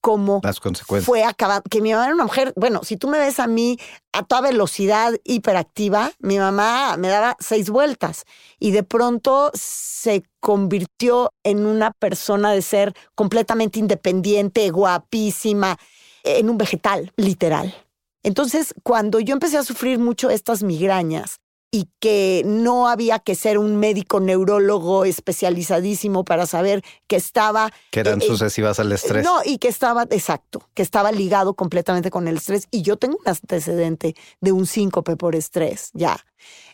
cómo 0.04 0.40
Las 0.44 0.60
consecuencias. 0.60 1.06
fue 1.06 1.24
acabado. 1.24 1.62
Que 1.70 1.80
mi 1.80 1.90
mamá 1.92 2.04
era 2.04 2.14
una 2.14 2.24
mujer, 2.24 2.52
bueno, 2.56 2.84
si 2.84 2.98
tú 2.98 3.08
me 3.08 3.18
ves 3.18 3.40
a 3.40 3.46
mí 3.46 3.78
a 4.12 4.22
toda 4.22 4.42
velocidad 4.42 5.14
hiperactiva, 5.24 6.12
mi 6.18 6.38
mamá 6.38 6.98
me 6.98 7.08
daba 7.08 7.38
seis 7.40 7.70
vueltas 7.70 8.26
y 8.58 8.72
de 8.72 8.82
pronto 8.82 9.50
se 9.54 10.22
convirtió 10.40 11.32
en 11.42 11.64
una 11.64 11.90
persona 11.90 12.52
de 12.52 12.60
ser 12.60 12.92
completamente 13.14 13.78
independiente, 13.78 14.68
guapísima, 14.68 15.78
en 16.22 16.50
un 16.50 16.58
vegetal, 16.58 17.10
literal. 17.16 17.74
Entonces, 18.22 18.74
cuando 18.82 19.20
yo 19.20 19.32
empecé 19.32 19.56
a 19.56 19.64
sufrir 19.64 19.98
mucho 19.98 20.28
estas 20.28 20.62
migrañas, 20.62 21.40
y 21.74 21.88
que 21.98 22.44
no 22.46 22.86
había 22.86 23.18
que 23.18 23.34
ser 23.34 23.58
un 23.58 23.74
médico 23.74 24.20
neurólogo 24.20 25.04
especializadísimo 25.04 26.24
para 26.24 26.46
saber 26.46 26.84
que 27.08 27.16
estaba... 27.16 27.72
Que 27.90 27.98
eran 27.98 28.22
eh, 28.22 28.24
sucesivas 28.24 28.78
al 28.78 28.92
estrés. 28.92 29.24
No, 29.24 29.40
y 29.44 29.58
que 29.58 29.66
estaba, 29.66 30.04
exacto, 30.10 30.62
que 30.74 30.82
estaba 30.82 31.10
ligado 31.10 31.54
completamente 31.54 32.12
con 32.12 32.28
el 32.28 32.36
estrés. 32.36 32.68
Y 32.70 32.82
yo 32.82 32.96
tengo 32.96 33.16
un 33.18 33.28
antecedente 33.28 34.14
de 34.40 34.52
un 34.52 34.68
síncope 34.68 35.16
por 35.16 35.34
estrés, 35.34 35.90
ya. 35.94 36.24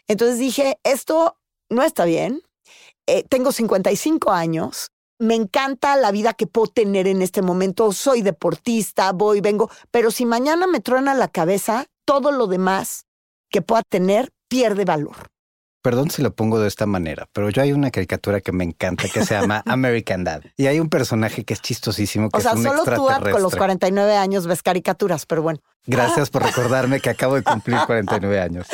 Entonces 0.07 0.39
dije, 0.39 0.79
esto 0.85 1.39
no 1.71 1.83
está 1.83 2.05
bien. 2.05 2.43
Eh, 3.07 3.25
tengo 3.27 3.53
55 3.53 4.31
años. 4.33 4.91
Me 5.19 5.35
encanta 5.35 5.97
la 5.97 6.11
vida 6.11 6.35
que 6.35 6.47
puedo 6.47 6.67
tener 6.67 7.07
en 7.07 7.23
este 7.23 7.41
momento. 7.41 7.91
Soy 7.93 8.21
deportista, 8.21 9.13
voy, 9.13 9.41
vengo. 9.41 9.71
Pero 9.91 10.11
si 10.11 10.27
mañana 10.27 10.67
me 10.67 10.81
truena 10.81 11.15
la 11.15 11.29
cabeza, 11.29 11.87
todo 12.05 12.33
lo 12.33 12.49
demás 12.49 13.07
que 13.49 13.63
pueda 13.63 13.83
tener 13.83 14.31
pierde 14.51 14.85
valor. 14.85 15.17
Perdón 15.83 16.11
si 16.11 16.21
lo 16.21 16.35
pongo 16.35 16.61
de 16.61 16.69
esta 16.69 16.85
manera, 16.85 17.27
pero 17.33 17.49
yo 17.49 17.63
hay 17.63 17.73
una 17.73 17.91
caricatura 17.91 18.43
que 18.43 18.53
me 18.53 18.65
encanta 18.65 19.09
que 19.09 19.25
se 19.25 19.33
llama 19.33 19.63
American 19.67 20.25
Dad. 20.25 20.43
Y 20.59 20.67
hay 20.67 20.79
un 20.79 20.91
personaje 20.91 21.45
que 21.45 21.55
es 21.55 21.63
chistosísimo, 21.63 22.29
que 22.29 22.37
o 22.37 22.41
sea, 22.43 22.51
es 22.51 22.59
un 22.59 22.65
solo 22.65 22.85
tú 22.85 23.09
con 23.31 23.43
los 23.43 23.57
49 23.57 24.15
años 24.15 24.47
ves 24.47 24.63
caricaturas, 24.63 25.25
pero 25.25 25.41
bueno. 25.41 25.61
Gracias 25.87 26.29
por 26.29 26.43
recordarme 26.47 27.01
que 27.01 27.09
acabo 27.09 27.37
de 27.37 27.43
cumplir 27.43 27.79
49 27.87 28.41
años. 28.41 28.67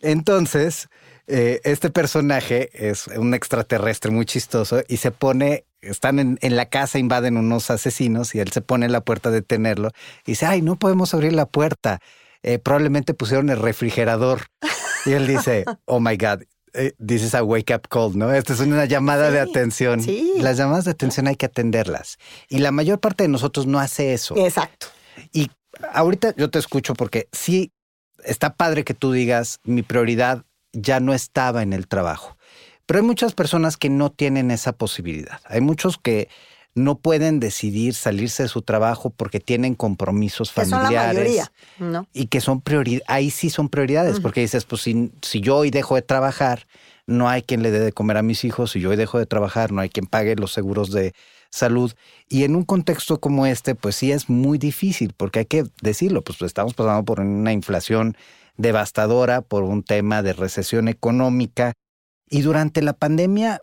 Entonces, 0.00 0.88
eh, 1.26 1.60
este 1.64 1.90
personaje 1.90 2.70
es 2.72 3.08
un 3.08 3.34
extraterrestre 3.34 4.10
muy 4.10 4.24
chistoso 4.24 4.82
y 4.88 4.96
se 4.96 5.10
pone, 5.10 5.66
están 5.82 6.18
en, 6.18 6.38
en, 6.40 6.56
la 6.56 6.70
casa, 6.70 6.98
invaden 6.98 7.36
unos 7.36 7.70
asesinos 7.70 8.34
y 8.34 8.40
él 8.40 8.50
se 8.50 8.62
pone 8.62 8.86
en 8.86 8.92
la 8.92 9.02
puerta 9.02 9.28
a 9.28 9.32
detenerlo 9.32 9.90
y 10.24 10.32
dice, 10.32 10.46
ay, 10.46 10.62
no 10.62 10.76
podemos 10.76 11.12
abrir 11.12 11.34
la 11.34 11.44
puerta. 11.44 12.00
Eh, 12.42 12.58
probablemente 12.58 13.12
pusieron 13.12 13.50
el 13.50 13.58
refrigerador. 13.58 14.46
Y 15.06 15.12
él 15.12 15.26
dice, 15.26 15.64
oh 15.86 16.00
my 16.00 16.16
God, 16.16 16.42
eh, 16.74 16.92
this 17.04 17.22
is 17.22 17.34
a 17.34 17.42
wake 17.42 17.74
up 17.74 17.88
call, 17.88 18.16
¿no? 18.16 18.32
Esta 18.32 18.52
es 18.52 18.60
una 18.60 18.84
llamada 18.84 19.28
Sí, 19.28 19.32
de 19.34 19.40
atención. 19.40 20.02
sí. 20.02 20.32
Las 20.38 20.56
llamadas 20.56 20.84
de 20.84 20.92
atención 20.92 21.26
hay 21.26 21.36
que 21.36 21.46
atenderlas. 21.46 22.18
Y 22.48 22.58
la 22.58 22.70
mayor 22.70 23.00
parte 23.00 23.24
de 23.24 23.28
nosotros 23.28 23.66
no 23.66 23.78
hace 23.80 24.12
eso. 24.12 24.36
Exacto. 24.36 24.86
Y 25.32 25.50
ahorita 25.92 26.34
yo 26.36 26.50
te 26.50 26.58
escucho 26.58 26.94
porque 26.94 27.28
sí 27.32 27.72
está 28.24 28.54
padre 28.54 28.84
que 28.84 28.94
tú 28.94 29.12
digas 29.12 29.58
mi 29.64 29.82
prioridad 29.82 30.44
ya 30.72 31.00
no 31.00 31.14
estaba 31.14 31.62
en 31.62 31.72
el 31.72 31.88
trabajo. 31.88 32.36
Pero 32.86 33.00
hay 33.00 33.06
muchas 33.06 33.34
personas 33.34 33.76
que 33.76 33.88
no 33.88 34.10
tienen 34.10 34.50
esa 34.50 34.72
posibilidad. 34.72 35.40
Hay 35.46 35.60
muchos 35.60 35.96
que 35.98 36.28
no 36.74 36.98
pueden 36.98 37.40
decidir 37.40 37.94
salirse 37.94 38.44
de 38.44 38.48
su 38.48 38.62
trabajo 38.62 39.10
porque 39.10 39.40
tienen 39.40 39.74
compromisos 39.74 40.52
Que 40.52 40.62
son 40.64 40.70
la 40.70 40.76
familiares 40.78 41.18
mayoría, 41.18 41.52
¿no? 41.78 42.06
y 42.12 42.26
que 42.26 42.40
son 42.40 42.60
prioridades. 42.60 43.04
Ahí 43.08 43.30
sí 43.30 43.50
son 43.50 43.68
prioridades 43.68 44.20
porque 44.20 44.40
dices, 44.40 44.64
pues 44.64 44.82
si, 44.82 45.10
si 45.22 45.40
yo 45.40 45.56
hoy 45.56 45.70
dejo 45.70 45.96
de 45.96 46.02
trabajar, 46.02 46.66
no 47.06 47.28
hay 47.28 47.42
quien 47.42 47.62
le 47.62 47.70
dé 47.70 47.80
de 47.80 47.92
comer 47.92 48.16
a 48.16 48.22
mis 48.22 48.44
hijos. 48.44 48.70
Si 48.70 48.80
yo 48.80 48.90
hoy 48.90 48.96
dejo 48.96 49.18
de 49.18 49.26
trabajar, 49.26 49.72
no 49.72 49.80
hay 49.80 49.88
quien 49.88 50.06
pague 50.06 50.36
los 50.36 50.52
seguros 50.52 50.92
de 50.92 51.12
salud. 51.50 51.92
Y 52.28 52.44
en 52.44 52.54
un 52.54 52.64
contexto 52.64 53.18
como 53.18 53.46
este, 53.46 53.74
pues 53.74 53.96
sí 53.96 54.12
es 54.12 54.28
muy 54.30 54.58
difícil 54.58 55.12
porque 55.16 55.40
hay 55.40 55.46
que 55.46 55.64
decirlo, 55.82 56.22
pues 56.22 56.40
estamos 56.42 56.74
pasando 56.74 57.04
por 57.04 57.20
una 57.20 57.52
inflación 57.52 58.16
devastadora, 58.56 59.40
por 59.40 59.64
un 59.64 59.82
tema 59.82 60.22
de 60.22 60.32
recesión 60.32 60.86
económica. 60.86 61.72
Y 62.28 62.42
durante 62.42 62.82
la 62.82 62.92
pandemia, 62.92 63.60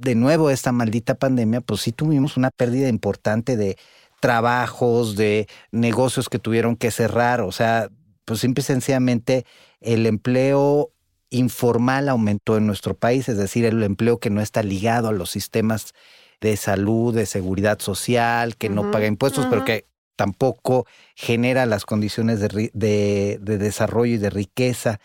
de 0.00 0.14
nuevo 0.14 0.50
esta 0.50 0.72
maldita 0.72 1.14
pandemia, 1.14 1.60
pues 1.60 1.82
sí 1.82 1.92
tuvimos 1.92 2.36
una 2.36 2.50
pérdida 2.50 2.88
importante 2.88 3.56
de 3.56 3.76
trabajos, 4.20 5.16
de 5.16 5.46
negocios 5.72 6.28
que 6.28 6.38
tuvieron 6.38 6.76
que 6.76 6.90
cerrar. 6.90 7.40
O 7.42 7.52
sea, 7.52 7.90
pues 8.24 8.40
simple 8.40 8.62
y 8.62 8.64
sencillamente 8.64 9.44
el 9.80 10.06
empleo 10.06 10.90
informal 11.30 12.08
aumentó 12.08 12.56
en 12.56 12.66
nuestro 12.66 12.94
país, 12.94 13.28
es 13.28 13.36
decir, 13.36 13.64
el 13.64 13.82
empleo 13.82 14.18
que 14.18 14.30
no 14.30 14.40
está 14.40 14.62
ligado 14.62 15.08
a 15.08 15.12
los 15.12 15.30
sistemas 15.30 15.92
de 16.40 16.56
salud, 16.56 17.14
de 17.14 17.26
seguridad 17.26 17.78
social, 17.78 18.56
que 18.56 18.68
no 18.70 18.90
paga 18.90 19.06
impuestos, 19.06 19.46
pero 19.46 19.64
que 19.64 19.86
tampoco 20.16 20.86
genera 21.14 21.66
las 21.66 21.84
condiciones 21.84 22.40
de, 22.40 22.48
ri- 22.48 22.70
de- 22.72 23.38
de 23.40 23.58
desarrollo 23.58 24.14
y 24.14 24.18
de 24.18 24.30
riqueza. 24.30 24.98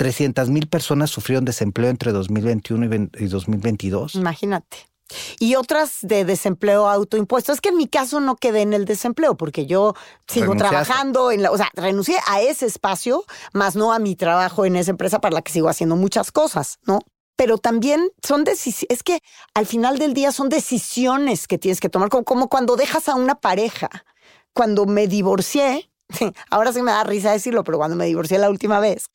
300 0.00 0.48
mil 0.48 0.66
personas 0.66 1.10
sufrieron 1.10 1.44
desempleo 1.44 1.90
entre 1.90 2.10
2021 2.12 2.86
y 2.86 2.88
ven- 2.88 3.10
y 3.18 3.26
2022. 3.26 4.14
Imagínate. 4.14 4.78
Y 5.38 5.56
otras 5.56 5.98
de 6.00 6.24
desempleo 6.24 6.88
autoimpuesto. 6.88 7.52
Es 7.52 7.60
que 7.60 7.68
en 7.68 7.76
mi 7.76 7.86
caso 7.86 8.18
no 8.18 8.36
quedé 8.36 8.62
en 8.62 8.72
el 8.72 8.86
desempleo 8.86 9.36
porque 9.36 9.66
yo 9.66 9.92
sigo 10.26 10.54
Renunciaste. 10.54 10.70
trabajando 10.86 11.30
en 11.32 11.42
la, 11.42 11.50
o 11.50 11.56
sea, 11.58 11.68
renuncié 11.74 12.16
a 12.28 12.40
ese 12.40 12.64
espacio, 12.64 13.24
más 13.52 13.76
no 13.76 13.92
a 13.92 13.98
mi 13.98 14.16
trabajo 14.16 14.64
en 14.64 14.76
esa 14.76 14.90
empresa 14.92 15.20
para 15.20 15.34
la 15.34 15.42
que 15.42 15.52
sigo 15.52 15.68
haciendo 15.68 15.96
muchas 15.96 16.32
cosas, 16.32 16.78
¿no? 16.86 17.00
Pero 17.36 17.58
también 17.58 18.08
son 18.26 18.44
decisiones, 18.44 18.86
es 18.88 19.02
que 19.02 19.18
al 19.52 19.66
final 19.66 19.98
del 19.98 20.14
día 20.14 20.32
son 20.32 20.48
decisiones 20.48 21.46
que 21.46 21.58
tienes 21.58 21.80
que 21.80 21.90
tomar, 21.90 22.08
como, 22.08 22.24
como 22.24 22.48
cuando 22.48 22.76
dejas 22.76 23.06
a 23.10 23.16
una 23.16 23.34
pareja. 23.34 23.90
Cuando 24.54 24.86
me 24.86 25.08
divorcié, 25.08 25.90
ahora 26.50 26.72
sí 26.72 26.80
me 26.80 26.90
da 26.92 27.04
risa 27.04 27.32
decirlo, 27.32 27.64
pero 27.64 27.76
cuando 27.76 27.96
me 27.96 28.06
divorcié 28.06 28.38
la 28.38 28.48
última 28.48 28.80
vez, 28.80 29.06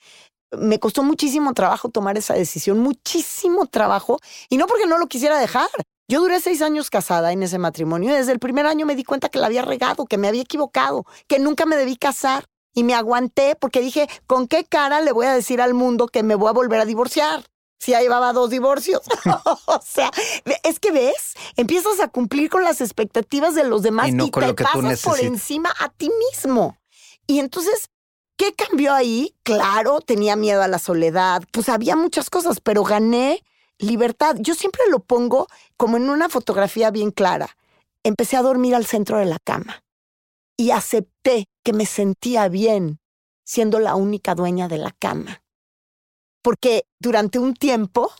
me 0.51 0.79
costó 0.79 1.03
muchísimo 1.03 1.53
trabajo 1.53 1.89
tomar 1.89 2.17
esa 2.17 2.33
decisión, 2.33 2.79
muchísimo 2.79 3.65
trabajo, 3.67 4.19
y 4.49 4.57
no 4.57 4.67
porque 4.67 4.85
no 4.85 4.97
lo 4.97 5.07
quisiera 5.07 5.39
dejar. 5.39 5.69
Yo 6.07 6.21
duré 6.21 6.39
seis 6.39 6.61
años 6.61 6.89
casada 6.89 7.31
en 7.31 7.41
ese 7.41 7.57
matrimonio 7.57 8.11
y 8.11 8.17
desde 8.17 8.31
el 8.31 8.39
primer 8.39 8.67
año 8.67 8.85
me 8.85 8.95
di 8.95 9.03
cuenta 9.03 9.29
que 9.29 9.39
la 9.39 9.47
había 9.47 9.63
regado, 9.63 10.05
que 10.05 10.17
me 10.17 10.27
había 10.27 10.43
equivocado, 10.43 11.05
que 11.27 11.39
nunca 11.39 11.65
me 11.65 11.75
debí 11.75 11.95
casar. 11.95 12.45
Y 12.77 12.83
me 12.83 12.93
aguanté 12.93 13.55
porque 13.55 13.79
dije, 13.79 14.09
¿con 14.27 14.49
qué 14.49 14.65
cara 14.65 14.99
le 14.99 15.13
voy 15.13 15.27
a 15.27 15.33
decir 15.33 15.61
al 15.61 15.73
mundo 15.73 16.07
que 16.07 16.23
me 16.23 16.35
voy 16.35 16.49
a 16.49 16.51
volver 16.51 16.81
a 16.81 16.85
divorciar? 16.85 17.45
Si 17.79 17.91
ya 17.91 18.01
llevaba 18.01 18.33
dos 18.33 18.49
divorcios. 18.49 19.01
o 19.65 19.81
sea, 19.81 20.11
es 20.61 20.79
que 20.81 20.91
ves, 20.91 21.35
empiezas 21.55 22.01
a 22.01 22.09
cumplir 22.09 22.49
con 22.49 22.65
las 22.65 22.81
expectativas 22.81 23.55
de 23.55 23.63
los 23.63 23.81
demás 23.81 24.09
Y 24.09 24.11
no 24.11 24.29
te 24.29 24.41
lo 24.41 24.55
que 24.55 24.65
tú 24.65 24.81
pasas 24.81 25.01
por 25.03 25.21
encima 25.21 25.73
a 25.79 25.87
ti 25.87 26.11
mismo. 26.29 26.77
Y 27.27 27.39
entonces, 27.39 27.89
¿qué 28.37 28.53
cambió 28.53 28.93
ahí? 28.93 29.35
Claro, 29.43 30.01
tenía 30.01 30.35
miedo 30.35 30.61
a 30.61 30.67
la 30.67 30.79
soledad, 30.79 31.43
pues 31.51 31.69
había 31.69 31.95
muchas 31.95 32.29
cosas, 32.29 32.59
pero 32.61 32.83
gané 32.83 33.43
libertad. 33.77 34.35
Yo 34.39 34.55
siempre 34.55 34.81
lo 34.89 34.99
pongo 34.99 35.47
como 35.77 35.97
en 35.97 36.09
una 36.09 36.29
fotografía 36.29 36.91
bien 36.91 37.11
clara. 37.11 37.57
Empecé 38.03 38.37
a 38.37 38.41
dormir 38.41 38.75
al 38.75 38.85
centro 38.85 39.17
de 39.17 39.25
la 39.25 39.39
cama 39.39 39.83
y 40.57 40.71
acepté 40.71 41.47
que 41.63 41.73
me 41.73 41.85
sentía 41.85 42.47
bien 42.47 42.99
siendo 43.43 43.79
la 43.79 43.95
única 43.95 44.35
dueña 44.35 44.67
de 44.67 44.77
la 44.77 44.91
cama. 44.91 45.43
Porque 46.41 46.85
durante 46.99 47.39
un 47.39 47.53
tiempo, 47.53 48.11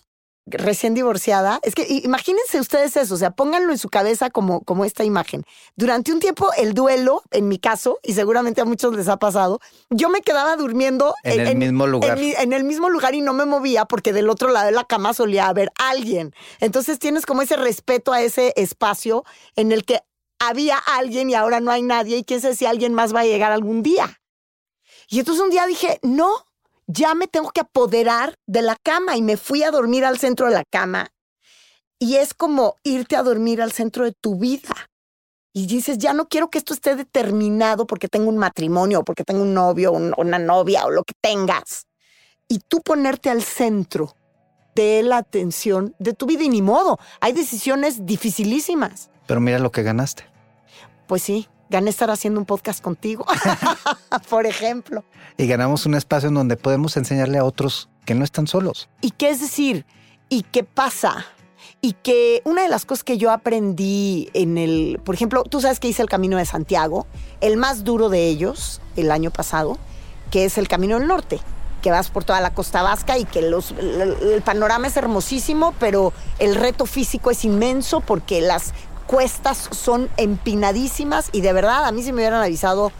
recién 0.46 0.94
divorciada, 0.94 1.60
es 1.64 1.74
que 1.74 1.86
imagínense 1.90 2.60
ustedes 2.60 2.96
eso, 2.98 3.16
o 3.16 3.18
sea, 3.18 3.32
pónganlo 3.32 3.72
en 3.72 3.78
su 3.78 3.90
cabeza 3.90 4.30
como, 4.30 4.62
como 4.62 4.86
esta 4.86 5.04
imagen. 5.04 5.44
Durante 5.76 6.14
un 6.14 6.20
tiempo, 6.20 6.50
el 6.58 6.74
duelo, 6.74 7.24
en 7.32 7.48
mi 7.48 7.58
caso, 7.58 8.00
y 8.04 8.14
seguramente 8.14 8.62
a 8.62 8.66
muchos 8.66 8.96
les 8.96 9.08
ha 9.08 9.18
pasado, 9.18 9.60
yo 9.90 10.10
me 10.10 10.22
quedaba 10.22 10.56
durmiendo 10.56 11.16
En 11.24 11.40
el 11.42 11.56
mismo 11.56 11.88
lugar. 11.88 12.18
en, 12.20 12.54
el 12.54 12.64
mismo 12.64 12.90
lugar 12.90 13.16
y 13.16 13.22
no 13.22 13.34
me 13.34 13.46
movía 13.46 13.86
porque 13.86 14.14
del 14.14 14.30
otro 14.30 14.50
lado 14.50 14.68
de 14.68 14.72
la 14.72 14.84
cama 14.84 15.14
solía 15.14 15.48
haber 15.48 15.72
alguien. 15.80 16.34
Entonces 16.60 17.00
tienes 17.00 17.26
como 17.26 17.42
ese 17.42 17.56
respeto 17.56 18.14
a 18.14 18.22
ese 18.22 18.54
espacio 18.56 19.26
en 19.56 19.72
el 19.72 19.84
que 19.84 20.02
había 20.40 20.78
alguien 20.78 21.30
y 21.30 21.34
ahora 21.34 21.60
no 21.60 21.72
hay 21.72 21.82
nadie 21.82 22.18
y 22.18 22.24
quién 22.24 22.42
sabe 22.42 22.56
si 22.56 22.66
alguien 22.66 22.94
más 22.94 23.16
va 23.16 23.22
a 23.22 23.26
llegar 23.26 23.52
algún 23.52 23.82
día. 23.82 24.22
Y 25.08 25.20
entonces 25.20 25.44
un 25.44 25.50
día 25.50 25.66
dije, 25.66 26.00
no, 26.02 26.45
ya 26.88 27.16
me 27.16 27.28
tengo 27.28 27.52
que 27.52 27.62
apoderar 27.62 28.36
de 28.48 28.62
la 28.62 28.76
cama 28.82 29.16
y 29.18 29.22
me 29.22 29.38
fui 29.38 29.64
a 29.64 29.72
dormir 29.72 30.06
al 30.06 30.20
centro 30.20 30.48
de 30.48 30.54
la 30.54 30.64
cama. 30.70 31.10
Y 32.00 32.16
es 32.18 32.34
como 32.34 32.76
irte 32.84 33.16
a 33.16 33.24
dormir 33.24 33.62
al 33.62 33.72
centro 33.72 34.04
de 34.06 34.12
tu 34.14 34.38
vida. 34.38 34.76
Y 35.54 35.68
dices, 35.68 35.98
ya 35.98 36.14
no 36.14 36.28
quiero 36.28 36.50
que 36.50 36.58
esto 36.58 36.74
esté 36.74 36.96
determinado 36.96 37.88
porque 37.88 38.10
tengo 38.10 38.28
un 38.28 38.38
matrimonio, 38.38 39.00
o 39.00 39.04
porque 39.06 39.24
tengo 39.24 39.42
un 39.42 39.54
novio, 39.54 39.94
un- 39.94 40.14
una 40.18 40.38
novia 40.38 40.86
o 40.86 40.92
lo 40.92 41.04
que 41.04 41.14
tengas. 41.22 41.88
Y 42.50 42.60
tú 42.60 42.82
ponerte 42.82 43.30
al 43.30 43.42
centro 43.42 44.16
de 44.76 45.02
la 45.04 45.18
atención 45.18 45.96
de 46.00 46.14
tu 46.14 46.26
vida 46.26 46.44
y 46.44 46.50
ni 46.50 46.62
modo. 46.62 47.00
Hay 47.22 47.32
decisiones 47.32 48.06
dificilísimas. 48.06 49.10
Pero 49.26 49.40
mira 49.40 49.58
lo 49.60 49.72
que 49.72 49.82
ganaste. 49.84 50.26
Pues 51.08 51.24
sí, 51.24 51.48
gané 51.70 51.90
estar 51.90 52.10
haciendo 52.12 52.40
un 52.40 52.46
podcast 52.46 52.82
contigo, 52.82 53.26
por 54.30 54.46
ejemplo. 54.46 55.04
Y 55.38 55.48
ganamos 55.48 55.86
un 55.86 55.96
espacio 55.96 56.30
en 56.30 56.36
donde 56.36 56.58
podemos 56.58 56.98
enseñarle 56.98 57.38
a 57.38 57.44
otros 57.44 57.90
que 58.06 58.16
no 58.16 58.24
están 58.24 58.48
solos. 58.48 58.90
¿Y 59.02 59.12
qué 59.12 59.30
es 59.30 59.42
decir? 59.42 59.86
¿Y 60.30 60.44
qué 60.44 60.64
pasa? 60.64 61.26
Y 61.82 61.94
que 61.94 62.42
una 62.46 62.64
de 62.64 62.70
las 62.70 62.86
cosas 62.86 63.04
que 63.04 63.18
yo 63.18 63.32
aprendí 63.32 64.30
en 64.34 64.58
el, 64.58 65.00
por 65.04 65.16
ejemplo, 65.16 65.44
tú 65.44 65.62
sabes 65.62 65.80
que 65.80 65.88
hice 65.88 66.02
el 66.02 66.10
Camino 66.10 66.38
de 66.38 66.46
Santiago, 66.46 67.06
el 67.42 67.58
más 67.58 67.84
duro 67.84 68.10
de 68.10 68.28
ellos 68.28 68.82
el 68.96 69.12
año 69.12 69.32
pasado, 69.32 69.78
que 70.32 70.46
es 70.46 70.58
el 70.58 70.68
Camino 70.68 70.98
del 70.98 71.08
Norte, 71.08 71.40
que 71.82 71.92
vas 71.92 72.10
por 72.10 72.24
toda 72.24 72.42
la 72.42 72.54
costa 72.54 72.82
vasca 72.82 73.18
y 73.18 73.26
que 73.26 73.42
los, 73.44 73.72
el, 73.72 74.16
el 74.22 74.42
panorama 74.42 74.88
es 74.88 74.98
hermosísimo, 74.98 75.76
pero 75.80 76.14
el 76.40 76.56
reto 76.56 76.86
físico 76.86 77.30
es 77.30 77.46
inmenso 77.46 78.02
porque 78.02 78.42
las 78.42 78.74
cuestas 79.08 79.70
son 79.72 80.10
empinadísimas 80.18 81.30
y 81.32 81.42
de 81.42 81.54
verdad 81.54 81.86
a 81.86 81.92
mí 81.92 82.02
si 82.04 82.12
me 82.12 82.18
hubieran 82.22 82.42
avisado 82.42 82.92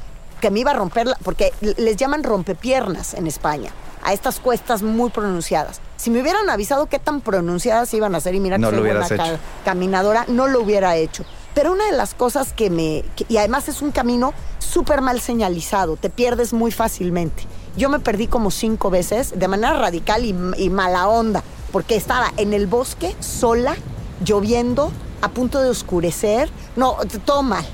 que 0.42 0.52
me 0.52 0.60
iba 0.60 0.72
a 0.72 0.76
romper, 0.76 1.08
la- 1.08 1.18
porque 1.24 1.52
les 1.62 1.96
llaman 1.96 2.24
rompepiernas 2.24 3.14
en 3.14 3.26
España, 3.26 3.72
a 4.04 4.14
estas 4.14 4.40
cuestas 4.40 4.84
muy 4.84 5.10
pronunciadas. 5.10 5.80
Si 5.98 6.10
me 6.12 6.22
hubieran 6.22 6.50
avisado 6.50 6.86
qué 6.88 7.00
tan 7.00 7.22
pronunciadas 7.22 7.94
iban 7.94 8.14
a 8.16 8.20
ser 8.20 8.36
y 8.36 8.40
mira 8.40 8.58
que 8.58 8.62
No 8.62 8.70
soy 8.70 8.80
buena 8.80 9.08
ca- 9.08 9.16
hecho. 9.16 9.40
caminadora, 9.64 10.26
no 10.28 10.48
lo 10.48 10.62
hubiera 10.62 10.96
hecho. 10.98 11.24
Pero 11.56 11.72
una 11.72 11.86
de 11.86 11.94
las 11.94 12.14
cosas 12.14 12.52
que 12.54 12.70
me... 12.70 13.04
que- 13.16 13.26
y 13.30 13.38
además 13.38 13.70
es 13.70 13.82
un 13.82 13.92
camino 13.92 14.34
súper 14.60 15.02
mal 15.02 15.22
señalizado, 15.22 15.96
te 15.96 16.10
pierdes 16.10 16.52
muy 16.54 16.72
fácilmente. 16.72 17.44
Yo 17.78 17.90
me 17.90 18.00
perdí 18.00 18.28
como 18.28 18.52
cinco 18.52 18.90
veces 18.90 19.34
de 19.40 19.48
manera 19.48 19.74
radical 19.80 20.26
y, 20.26 20.36
y 20.58 20.70
mala 20.70 21.08
onda, 21.08 21.44
porque 21.72 21.96
estaba 21.96 22.32
en 22.38 22.54
el 22.54 22.68
bosque 22.68 23.16
sola, 23.22 23.76
lloviendo, 24.24 24.92
a 25.22 25.30
punto 25.30 25.62
de 25.62 25.70
oscurecer, 25.70 26.50
no, 26.76 26.98
todo 27.26 27.44
mal. 27.44 27.66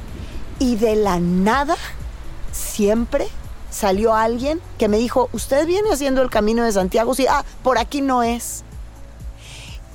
Y 0.59 0.75
de 0.75 0.95
la 0.95 1.19
nada, 1.19 1.75
siempre 2.51 3.27
salió 3.69 4.13
alguien 4.13 4.61
que 4.77 4.87
me 4.87 4.97
dijo, 4.97 5.29
¿usted 5.33 5.65
viene 5.65 5.89
haciendo 5.91 6.21
el 6.21 6.29
camino 6.29 6.63
de 6.63 6.71
Santiago? 6.71 7.15
Sí, 7.15 7.25
ah, 7.27 7.43
por 7.63 7.77
aquí 7.77 8.01
no 8.01 8.21
es. 8.21 8.63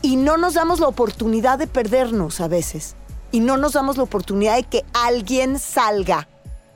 Y 0.02 0.16
no 0.16 0.36
nos 0.36 0.54
damos 0.54 0.80
la 0.80 0.88
oportunidad 0.88 1.58
de 1.58 1.66
perdernos 1.66 2.40
a 2.40 2.48
veces. 2.48 2.96
Y 3.32 3.40
no 3.40 3.56
nos 3.56 3.72
damos 3.72 3.96
la 3.96 4.04
oportunidad 4.04 4.56
de 4.56 4.62
que 4.64 4.84
alguien 4.92 5.58
salga 5.58 6.28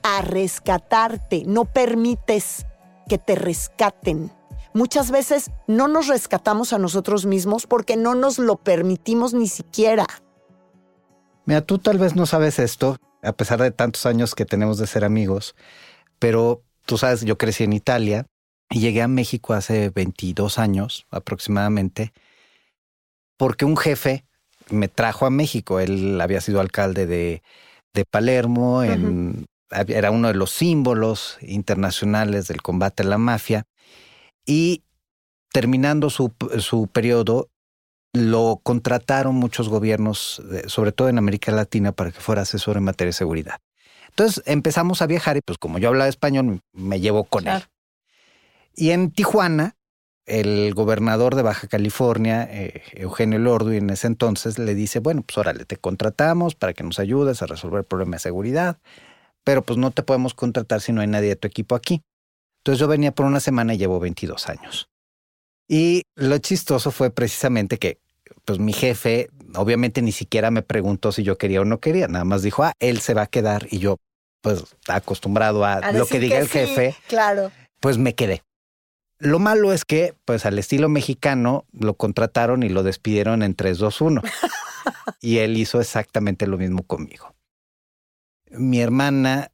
a 0.03 0.23
rescatarte. 0.23 1.45
No 1.47 1.65
permites 1.65 2.67
que 3.09 3.19
te 3.19 3.35
rescaten. 3.35 4.33
Muchas 4.73 5.11
veces 5.11 5.51
no 5.67 5.89
nos 5.89 6.07
rescatamos 6.07 6.73
a 6.73 6.79
nosotros 6.79 7.27
mismos 7.27 7.67
porque 7.67 7.97
no 7.97 8.15
nos 8.15 8.39
lo 8.39 8.57
permitimos 8.57 9.35
ni 9.35 9.49
siquiera. 9.49 10.07
Mira, 11.51 11.63
tú 11.63 11.79
tal 11.81 11.99
vez 11.99 12.15
no 12.15 12.27
sabes 12.27 12.61
esto, 12.61 12.97
a 13.25 13.33
pesar 13.33 13.61
de 13.61 13.73
tantos 13.73 14.07
años 14.07 14.37
que 14.37 14.45
tenemos 14.45 14.79
de 14.79 14.87
ser 14.87 15.05
amigos, 15.05 15.57
pero 16.21 16.63
tú 16.87 16.97
sabes, 16.97 17.25
yo 17.25 17.39
crecí 17.39 17.65
en 17.65 17.73
Italia 17.73 18.27
y 18.71 18.79
llegué 18.79 19.03
a 19.03 19.09
México 19.09 19.53
hace 19.53 19.91
22 19.91 20.61
años 20.61 21.09
aproximadamente, 21.11 22.13
porque 23.37 23.65
un 23.65 23.77
jefe 23.77 24.25
me 24.71 24.87
trajo 24.87 25.27
a 25.27 25.31
México. 25.31 25.81
Él 25.81 26.21
había 26.21 26.41
sido 26.41 26.61
alcalde 26.61 27.07
de, 27.07 27.43
de 27.95 28.05
Palermo, 28.05 28.85
en, 28.85 29.47
era 29.71 30.13
uno 30.13 30.29
de 30.29 30.35
los 30.35 30.53
símbolos 30.53 31.37
internacionales 31.41 32.47
del 32.47 32.63
combate 32.63 33.03
a 33.03 33.07
la 33.07 33.19
mafia, 33.19 33.65
y 34.47 34.85
terminando 35.53 36.11
su, 36.11 36.33
su 36.61 36.87
periodo, 36.87 37.50
lo 38.13 38.61
contrataron 38.63 39.35
muchos 39.37 39.69
gobiernos, 39.69 40.43
eh, 40.53 40.65
sobre 40.67 40.93
todo 40.93 41.09
en 41.09 41.19
América 41.19 41.53
Latina, 41.53 41.93
para 41.93 42.11
que 42.11 42.21
fuera 42.21 42.43
asesor 42.43 42.77
en 42.77 42.85
materia 42.85 43.11
de 43.11 43.15
seguridad. 43.15 43.59
Entonces 44.09 44.43
empezamos 44.47 45.03
a 45.03 45.07
viajar 45.07 45.37
y 45.37 45.41
pues 45.41 45.59
como 45.59 45.79
yo 45.79 45.89
hablaba 45.89 46.09
español, 46.09 46.61
me 46.73 47.01
llevo 47.01 47.25
con 47.25 47.45
Claro. 47.45 47.65
él. 47.65 47.71
Y 48.75 48.91
en 48.91 49.11
Tijuana, 49.13 49.77
el 50.27 50.75
gobernador 50.75 51.35
de 51.35 51.43
Baja 51.43 51.69
California, 51.69 52.47
eh, 52.51 52.83
Eugenio 52.93 53.39
Lordo, 53.39 53.73
y 53.73 53.79
en 53.79 53.91
ese 53.91 54.07
entonces 54.07 54.59
le 54.59 54.75
dice, 54.75 54.99
bueno, 55.01 55.23
pues 55.23 55.39
órale, 55.39 55.65
te 55.65 55.77
contratamos 55.77 56.55
para 56.55 56.73
que 56.73 56.83
nos 56.83 56.99
ayudes 56.99 57.43
a 57.43 57.47
resolver 57.47 57.81
el 57.81 57.85
problema 57.85 58.17
de 58.17 58.21
seguridad, 58.21 58.79
pero 59.45 59.63
pues 59.63 59.79
no 59.79 59.91
te 59.91 60.03
podemos 60.03 60.35
contratar 60.35 60.81
si 60.81 60.93
no 60.93 61.01
hay 61.01 61.07
nadie 61.07 61.31
de 61.31 61.37
tu 61.37 61.47
equipo 61.49 61.75
aquí. 61.75 62.03
Entonces 62.59 62.81
yo 62.81 62.89
venía 62.89 63.13
por 63.13 63.27
una 63.27 63.41
semana 63.41 63.75
y 63.75 63.79
llevo 63.79 63.99
22 64.01 64.49
años. 64.49 64.89
Y 65.73 66.03
lo 66.17 66.37
chistoso 66.39 66.91
fue 66.91 67.11
precisamente 67.11 67.79
que 67.79 68.01
pues 68.45 68.59
mi 68.59 68.73
jefe 68.73 69.29
obviamente 69.55 70.03
ni 70.03 70.11
siquiera 70.11 70.51
me 70.51 70.63
preguntó 70.63 71.13
si 71.13 71.23
yo 71.23 71.39
quería 71.39 71.61
o 71.61 71.65
no 71.65 71.79
quería, 71.79 72.09
nada 72.09 72.25
más 72.25 72.43
dijo, 72.43 72.65
ah, 72.65 72.73
él 72.81 73.01
se 73.01 73.15
va 73.15 73.23
a 73.23 73.27
quedar 73.29 73.69
y 73.71 73.79
yo 73.79 73.99
pues 74.43 74.65
acostumbrado 74.89 75.65
a, 75.65 75.75
A 75.75 75.93
lo 75.93 76.07
que 76.07 76.19
diga 76.19 76.39
el 76.39 76.49
sí, 76.49 76.59
jefe, 76.59 76.97
Claro. 77.07 77.53
pues 77.79 77.99
me 77.99 78.17
quedé. 78.17 78.43
Lo 79.19 79.39
malo 79.39 79.73
es 79.73 79.85
que, 79.85 80.17
pues 80.25 80.45
al 80.45 80.59
estilo 80.59 80.89
mexicano, 80.89 81.67
lo 81.73 81.95
contrataron 81.95 82.65
y 82.65 82.69
lo 82.69 82.83
despidieron 82.83 83.43
en 83.45 83.55
3, 83.55 83.79
2, 83.79 84.01
1. 84.01 84.23
y 85.21 85.39
él 85.39 85.57
hizo 85.57 85.81
exactamente 85.81 86.49
lo 86.49 86.59
mismo 86.59 86.83
conmigo. 86.83 87.35
Mi 88.51 88.81
hermana 88.81 89.53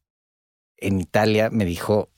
en 0.79 1.01
Italia 1.01 1.51
me 1.51 1.67
dijo, 1.67 2.09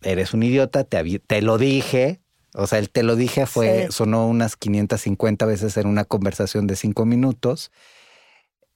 eres 0.00 0.32
un 0.32 0.44
idiota, 0.44 0.84
te, 0.84 1.18
te 1.18 1.42
lo 1.42 1.58
dije, 1.58 2.21
O 2.54 2.66
sea, 2.66 2.78
el 2.78 2.90
te 2.90 3.02
lo 3.02 3.16
dije 3.16 3.46
fue, 3.46 3.86
Sí. 3.86 3.92
sonó 3.92 4.26
unas 4.28 4.56
550 4.56 5.46
veces 5.46 5.76
en 5.76 5.86
una 5.86 6.04
conversación 6.04 6.66
de 6.66 6.76
cinco 6.76 7.04
minutos. 7.06 7.70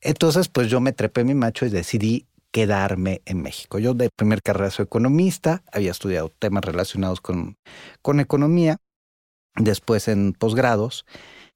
Entonces, 0.01 0.49
pues 0.49 0.69
yo 0.69 0.81
me 0.81 0.93
trepé 0.93 1.25
mi 1.25 1.35
macho 1.35 1.67
y 1.67 1.71
decidí 1.71 2.27
quedarme 2.53 3.23
en 3.27 3.43
México. 3.43 3.79
Yo 3.79 3.93
de 3.95 4.09
primer 4.17 4.43
carrera 4.43 4.71
soy 4.71 4.85
economista, 4.85 5.63
había 5.73 5.91
estudiado 5.91 6.31
temas 6.39 6.65
relacionados 6.65 7.21
con, 7.21 7.59
con 8.03 8.21
economía, 8.21 8.79
después 9.57 10.09
en 10.09 10.33
posgrados, 10.33 11.05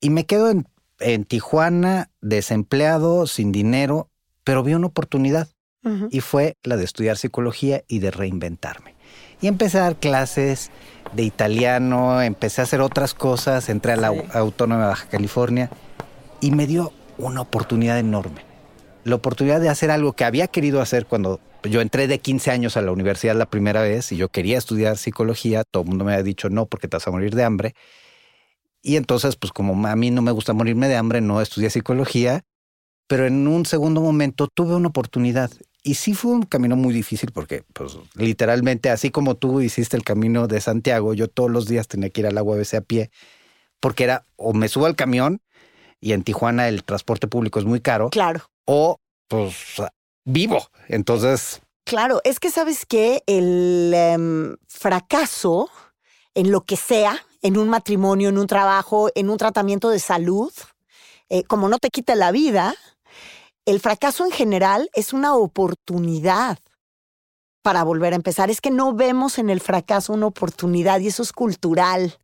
y 0.01 0.11
me 0.11 0.27
quedo 0.27 0.51
en, 0.51 0.67
en 0.99 1.25
Tijuana, 1.25 2.11
desempleado, 2.21 3.27
sin 3.27 3.53
dinero, 3.53 4.11
pero 4.45 4.63
vi 4.63 4.75
una 4.75 4.89
oportunidad 4.89 5.49
y 6.11 6.21
fue 6.21 6.59
la 6.63 6.77
de 6.77 6.85
estudiar 6.85 7.17
psicología 7.17 7.83
y 7.89 8.01
de 8.01 8.11
reinventarme. 8.11 8.95
Y 9.41 9.47
empecé 9.47 9.79
a 9.79 9.83
dar 9.83 9.97
clases 9.97 10.71
de 11.13 11.23
italiano, 11.23 12.23
empecé 12.23 12.61
a 12.61 12.65
hacer 12.65 12.81
otras 12.81 13.15
cosas, 13.15 13.69
entré 13.69 13.93
a 13.93 13.97
la 13.97 14.11
Sí. 14.11 14.23
Autónoma 14.33 14.83
de 14.83 14.89
Baja 14.89 15.09
California 15.09 15.71
y 16.41 16.51
me 16.51 16.67
dio 16.67 16.93
una 17.19 17.41
oportunidad 17.41 17.99
enorme. 17.99 18.43
La 19.05 19.15
oportunidad 19.15 19.61
de 19.61 19.69
hacer 19.69 19.91
algo 19.91 20.13
que 20.13 20.25
había 20.25 20.47
querido 20.47 20.81
hacer 20.81 21.07
cuando 21.07 21.41
yo 21.65 21.81
entré 21.81 22.07
de 22.07 22.19
15 22.19 22.51
años 22.51 22.77
a 22.77 22.83
la 22.83 22.93
universidad 22.93 23.35
la 23.35 23.47
primera 23.47 23.83
vez 23.83 24.13
y 24.13 24.17
yo 24.17 24.29
quería 24.29 24.59
estudiar 24.59 24.97
psicología, 24.97 25.65
todo 25.71 25.83
el 25.83 25.89
mundo 25.89 26.05
me 26.05 26.13
había 26.13 26.23
dicho 26.23 26.49
no 26.49 26.67
porque 26.67 26.89
te 26.89 26.97
vas 26.97 27.07
a 27.07 27.11
morir 27.11 27.35
de 27.35 27.45
hambre. 27.45 27.75
Y 28.83 28.97
entonces, 28.97 29.37
pues 29.37 29.53
como 29.53 29.87
a 29.87 29.97
mí 29.97 30.11
no 30.11 30.23
me 30.23 30.31
gusta 30.31 30.55
morirme 30.55 30.89
de 30.89 30.97
hambre, 30.97 31.21
no 31.21 31.41
estudié 31.41 31.69
psicología, 31.69 32.43
pero 33.07 33.27
en 33.27 33.47
un 33.47 33.67
segundo 33.67 34.01
momento 34.01 34.49
tuve 34.49 34.75
una 34.75 34.89
oportunidad. 34.89 35.51
Y 35.83 35.95
sí 35.95 36.15
fue 36.15 36.33
un 36.33 36.43
camino 36.43 36.77
muy 36.77 36.93
difícil 36.93 37.33
porque, 37.33 37.65
pues, 37.73 37.97
literalmente, 38.15 38.91
así 38.91 39.11
como 39.11 39.37
tú 39.37 39.61
hiciste 39.61 39.97
el 39.97 40.05
camino 40.05 40.47
de 40.47 40.61
Santiago, 40.61 41.15
yo 41.15 41.29
todos 41.29 41.51
los 41.51 41.67
días 41.67 41.89
tenía 41.89 42.11
que 42.11 42.21
ir 42.21 42.27
al 42.27 42.37
agua 42.37 42.57
UABC 42.57 42.75
a 42.75 42.81
pie, 42.83 43.11
porque 43.81 44.05
era 44.05 44.27
o 44.37 44.53
me 44.53 44.69
subo 44.69 44.87
al 44.87 44.97
camión 44.97 45.41
y 46.01 46.13
en 46.13 46.23
Tijuana 46.23 46.69
el 46.69 46.85
transporte 46.85 47.29
público 47.29 47.59
es 47.59 47.65
muy 47.65 47.81
caro, 47.81 48.11
Claro. 48.11 48.43
o 48.67 48.99
pues 49.29 49.55
vivo. 50.25 50.69
Entonces, 50.89 51.63
Claro, 51.85 52.21
es 52.25 52.39
que 52.39 52.51
sabes 52.51 52.87
que 52.87 53.23
el 53.27 53.93
em, 53.95 54.57
fracaso 54.69 55.69
en 56.35 56.53
lo 56.53 56.61
que 56.61 56.77
sea, 56.77 57.19
en 57.43 57.57
un 57.57 57.69
matrimonio, 57.69 58.29
en 58.29 58.39
un 58.39 58.47
trabajo, 58.47 59.11
en 59.15 59.31
un 59.31 59.39
tratamiento 59.39 59.91
de 59.91 59.99
salud, 59.99 60.53
eh, 61.31 61.43
como 61.45 61.69
no 61.69 61.79
te 61.79 61.91
quita 61.91 62.15
la 62.15 62.31
vida, 62.33 62.75
el 63.71 63.81
fracaso 63.81 64.25
en 64.25 64.33
general 64.33 64.91
es 64.95 65.13
una 65.13 65.37
oportunidad 65.37 66.59
para 67.63 67.85
volver 67.85 68.13
a 68.13 68.17
empezar. 68.17 68.51
Es 68.51 68.61
que 68.61 68.71
no 68.71 68.95
vemos 68.95 69.39
en 69.39 69.51
el 69.51 69.61
fracaso 69.61 70.13
una 70.13 70.27
oportunidad 70.27 71.01
y 71.01 71.09
eso 71.09 71.23
es 71.23 71.33
cultural. 71.33 72.19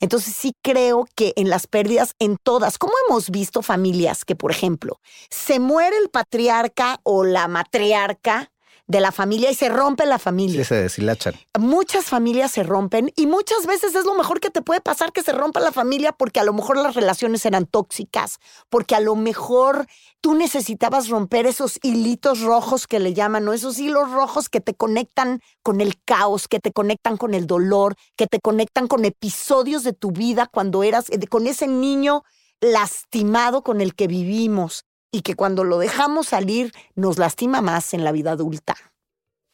Entonces 0.00 0.34
sí 0.34 0.52
creo 0.62 1.06
que 1.14 1.32
en 1.36 1.48
las 1.48 1.66
pérdidas, 1.66 2.14
en 2.18 2.36
todas, 2.42 2.78
como 2.78 2.94
hemos 3.06 3.30
visto 3.30 3.62
familias 3.62 4.24
que, 4.24 4.34
por 4.34 4.50
ejemplo, 4.50 4.98
se 5.30 5.60
muere 5.60 5.96
el 5.98 6.10
patriarca 6.10 6.98
o 7.04 7.24
la 7.24 7.46
matriarca 7.46 8.50
de 8.86 9.00
la 9.00 9.12
familia 9.12 9.50
y 9.50 9.54
se 9.54 9.68
rompe 9.68 10.04
la 10.04 10.18
familia. 10.18 10.62
sí 10.62 10.68
se 10.68 10.74
deshilachan. 10.74 11.34
Muchas 11.58 12.04
familias 12.04 12.52
se 12.52 12.62
rompen 12.62 13.12
y 13.16 13.26
muchas 13.26 13.66
veces 13.66 13.94
es 13.94 14.04
lo 14.04 14.14
mejor 14.14 14.40
que 14.40 14.50
te 14.50 14.60
puede 14.60 14.80
pasar 14.80 15.12
que 15.12 15.22
se 15.22 15.32
rompa 15.32 15.60
la 15.60 15.72
familia 15.72 16.12
porque 16.12 16.40
a 16.40 16.44
lo 16.44 16.52
mejor 16.52 16.76
las 16.76 16.94
relaciones 16.94 17.46
eran 17.46 17.66
tóxicas, 17.66 18.38
porque 18.68 18.94
a 18.94 19.00
lo 19.00 19.16
mejor 19.16 19.86
tú 20.20 20.34
necesitabas 20.34 21.08
romper 21.08 21.46
esos 21.46 21.78
hilitos 21.82 22.40
rojos 22.40 22.86
que 22.86 23.00
le 23.00 23.14
llaman, 23.14 23.44
¿no? 23.44 23.54
Esos 23.54 23.78
hilos 23.78 24.10
rojos 24.10 24.48
que 24.48 24.60
te 24.60 24.74
conectan 24.74 25.40
con 25.62 25.80
el 25.80 25.94
caos, 26.04 26.46
que 26.46 26.60
te 26.60 26.72
conectan 26.72 27.16
con 27.16 27.32
el 27.32 27.46
dolor, 27.46 27.96
que 28.16 28.26
te 28.26 28.40
conectan 28.40 28.86
con 28.86 29.04
episodios 29.06 29.82
de 29.82 29.94
tu 29.94 30.12
vida 30.12 30.46
cuando 30.46 30.82
eras, 30.82 31.08
eh, 31.08 31.26
con 31.26 31.46
ese 31.46 31.68
niño 31.68 32.22
lastimado 32.60 33.62
con 33.62 33.80
el 33.80 33.94
que 33.94 34.08
vivimos 34.08 34.84
y 35.14 35.22
que 35.22 35.36
cuando 35.36 35.62
lo 35.62 35.78
dejamos 35.78 36.26
salir 36.26 36.72
nos 36.96 37.18
lastima 37.18 37.60
más 37.60 37.94
en 37.94 38.02
la 38.02 38.10
vida 38.10 38.32
adulta. 38.32 38.74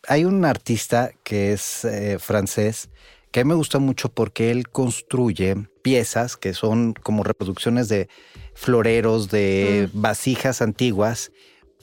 Hay 0.08 0.24
un 0.24 0.46
artista 0.46 1.10
que 1.22 1.52
es 1.52 1.84
eh, 1.84 2.18
francés 2.18 2.88
que 3.30 3.40
a 3.40 3.44
mí 3.44 3.48
me 3.48 3.54
gusta 3.54 3.78
mucho 3.78 4.08
porque 4.08 4.50
él 4.50 4.70
construye 4.70 5.54
piezas 5.82 6.38
que 6.38 6.54
son 6.54 6.94
como 6.94 7.24
reproducciones 7.24 7.88
de 7.88 8.08
floreros, 8.54 9.28
de 9.30 9.90
vasijas 9.92 10.62
antiguas, 10.62 11.30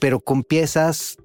pero 0.00 0.18
con 0.18 0.42
piezas 0.42 1.16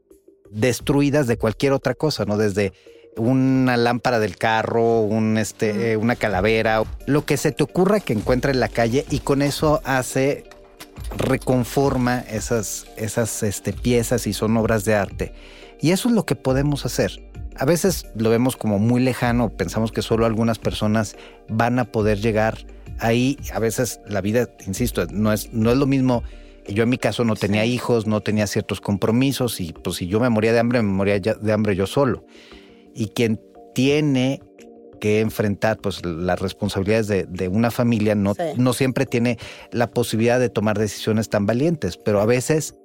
destruidas 0.52 1.26
de 1.26 1.38
cualquier 1.38 1.74
otra 1.74 1.96
cosa, 1.96 2.24
¿no? 2.26 2.38
Desde 2.38 2.72
una 3.18 3.78
lámpara 3.78 4.20
del 4.20 4.38
carro, 4.38 5.02
un 5.02 5.39
este, 5.39 5.92
eh, 5.92 5.98
una 5.98 6.16
calavera, 6.16 6.84
lo 7.08 7.26
que 7.26 7.38
se 7.38 7.52
te 7.52 7.63
ocurra 7.63 8.00
que 8.00 8.13
encuentre 8.13 8.52
en 8.52 8.60
la 8.60 8.70
calle 8.70 9.06
y 9.10 9.20
con 9.20 9.42
eso 9.42 9.82
hace 9.84 10.46
reconforma 11.18 12.20
esas, 12.22 12.86
esas 12.98 13.44
este, 13.44 13.74
piezas 13.74 14.28
y 14.28 14.34
son 14.34 14.56
obras 14.58 14.86
de 14.86 14.96
arte. 14.96 15.34
Y 15.82 15.92
eso 15.92 16.10
es 16.10 16.16
lo 16.16 16.26
que 16.26 16.36
podemos 16.36 16.86
hacer. 16.86 17.30
A 17.58 17.66
veces 17.66 18.08
lo 18.16 18.30
vemos 18.30 18.56
como 18.56 18.80
muy 18.80 19.02
lejano, 19.02 19.50
pensamos 19.50 19.92
que 19.92 20.02
solo 20.02 20.26
algunas 20.26 20.58
personas 20.58 21.16
van 21.50 21.78
a 21.78 21.86
poder 21.86 22.20
llegar 22.20 22.66
ahí. 23.00 23.38
A 23.54 23.60
veces 23.60 24.00
la 24.08 24.22
vida, 24.22 24.50
insisto, 24.66 25.06
no 25.12 25.32
es, 25.32 25.54
no 25.54 25.72
es 25.72 25.78
lo 25.78 25.86
mismo. 25.86 26.24
Yo 26.68 26.84
en 26.84 26.89
mi 26.89 26.98
caso 26.98 27.26
no 27.26 27.36
tenía 27.36 27.66
hijos, 27.66 28.08
no 28.08 28.22
tenía 28.22 28.48
ciertos 28.48 28.80
compromisos 28.80 29.60
y 29.60 29.74
pues 29.74 29.98
si 29.98 30.08
yo 30.08 30.20
me 30.20 30.30
moría 30.30 30.54
de 30.54 30.60
hambre, 30.60 30.82
me 30.82 30.92
moría 30.92 31.20
de 31.20 31.52
hambre 31.52 31.76
yo 31.76 31.86
solo. 31.86 32.26
Y 32.96 33.08
quien 33.08 33.39
tiene 33.76 34.42
que 34.99 35.19
enfrentar 35.19 35.77
pues 35.77 36.06
las 36.06 36.39
responsabilidades 36.39 37.08
de, 37.08 37.25
de 37.25 37.47
una 37.47 37.71
familia 37.71 38.15
no, 38.15 38.34
Sí. 38.34 38.43
no 38.58 38.73
siempre 38.73 39.06
tiene 39.06 39.38
la 39.71 39.88
posibilidad 39.91 40.39
de 40.39 40.49
tomar 40.49 40.77
decisiones 40.79 41.29
tan 41.29 41.45
valientes, 41.45 41.97
pero 41.97 42.21
a 42.21 42.25
veces 42.25 42.75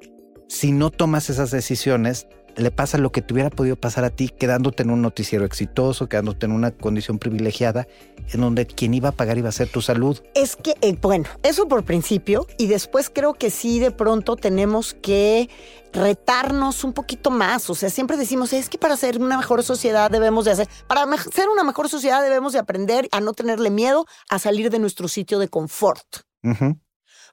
si 0.49 0.73
no 0.73 0.91
tomas 0.91 1.29
esas 1.31 1.51
decisiones, 1.51 2.27
le 2.57 2.71
pasa 2.71 2.99
lo 2.99 3.13
que 3.13 3.23
te 3.23 3.33
hubiera 3.33 3.51
podido 3.51 3.77
pasar 3.77 4.05
a 4.05 4.11
ti 4.11 4.29
quedándote 4.29 4.83
en 4.83 4.91
un 4.91 5.03
noticiero 5.03 5.45
exitoso, 5.45 6.09
quedándote 6.09 6.47
en 6.47 6.53
una 6.53 6.71
condición 6.71 7.19
privilegiada, 7.19 7.87
en 8.33 8.41
donde 8.41 8.67
quien 8.67 8.95
iba 8.95 9.11
a 9.11 9.13
pagar 9.13 9.39
iba 9.39 9.49
a 9.49 9.53
ser 9.53 9.69
tu 9.69 9.81
salud. 9.81 10.21
Es 10.35 10.57
que, 10.57 10.75
eh, 10.81 10.97
bueno, 11.01 11.27
eso 11.43 11.69
por 11.69 11.85
principio, 11.85 12.47
y 12.57 12.67
después 12.67 13.11
creo 13.11 13.35
que 13.35 13.51
sí, 13.51 13.79
de 13.79 13.91
pronto 13.91 14.37
tenemos 14.37 14.95
que 14.95 15.49
retarnos 15.93 16.85
un 16.85 16.93
poquito 16.93 17.31
más. 17.31 17.71
O 17.71 17.75
sea, 17.75 17.91
siempre 17.91 18.17
decimos, 18.17 18.53
es 18.53 18.69
que 18.69 18.79
para 18.79 18.97
ser 18.97 19.19
una 19.19 19.37
mejor 19.37 19.63
sociedad 19.63 20.11
debemos 20.11 20.45
de 20.45 20.53
hacer, 20.53 20.69
para 20.87 21.07
ser 21.33 21.49
una 21.49 21.65
mejor 21.65 21.89
sociedad 21.89 22.23
debemos 22.23 22.53
de 22.53 22.59
aprender 22.59 23.09
a 23.13 23.21
no 23.21 23.33
tenerle 23.33 23.71
miedo 23.71 24.07
a 24.29 24.39
salir 24.39 24.71
de 24.71 24.79
nuestro 24.79 25.09
sitio 25.09 25.39
de 25.39 25.49
confort. 25.49 26.07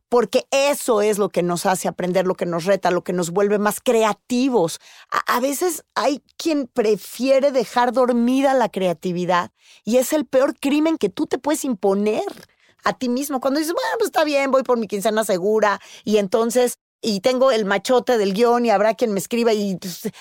Porque 0.09 0.45
eso 0.51 1.01
es 1.01 1.17
lo 1.17 1.29
que 1.29 1.43
nos 1.43 1.65
hace 1.65 1.87
aprender, 1.87 2.27
lo 2.27 2.35
que 2.35 2.45
nos 2.45 2.65
reta, 2.65 2.91
lo 2.91 3.03
que 3.03 3.13
nos 3.13 3.31
vuelve 3.31 3.57
más 3.57 3.79
creativos. 3.81 4.79
A, 5.09 5.39
veces 5.39 5.83
hay 5.95 6.21
quien 6.37 6.67
prefiere 6.67 7.51
dejar 7.51 7.91
dormida 7.91 8.53
la 8.53 8.69
creatividad 8.69 9.51
y 9.83 9.97
es 9.97 10.13
el 10.13 10.25
peor 10.25 10.53
crimen 10.59 10.97
que 10.97 11.09
tú 11.09 11.25
te 11.25 11.39
puedes 11.39 11.65
imponer 11.65 12.23
a 12.83 12.97
ti 12.97 13.09
mismo. 13.09 13.41
Cuando 13.41 13.59
dices, 13.59 13.73
bueno, 13.73 13.89
pues 13.97 14.07
está 14.07 14.23
bien, 14.23 14.51
voy 14.51 14.63
por 14.63 14.77
mi 14.77 14.87
quincena 14.87 15.23
segura 15.23 15.81
y 16.03 16.17
entonces, 16.17 16.77
y 17.01 17.21
tengo 17.21 17.51
el 17.51 17.65
machote 17.65 18.17
del 18.17 18.33
guion 18.33 18.65
y 18.65 18.69
habrá 18.69 18.93
quien 18.93 19.11
me 19.11 19.19
escriba 19.19 19.53
y 19.53 19.77
pues, 19.77 20.11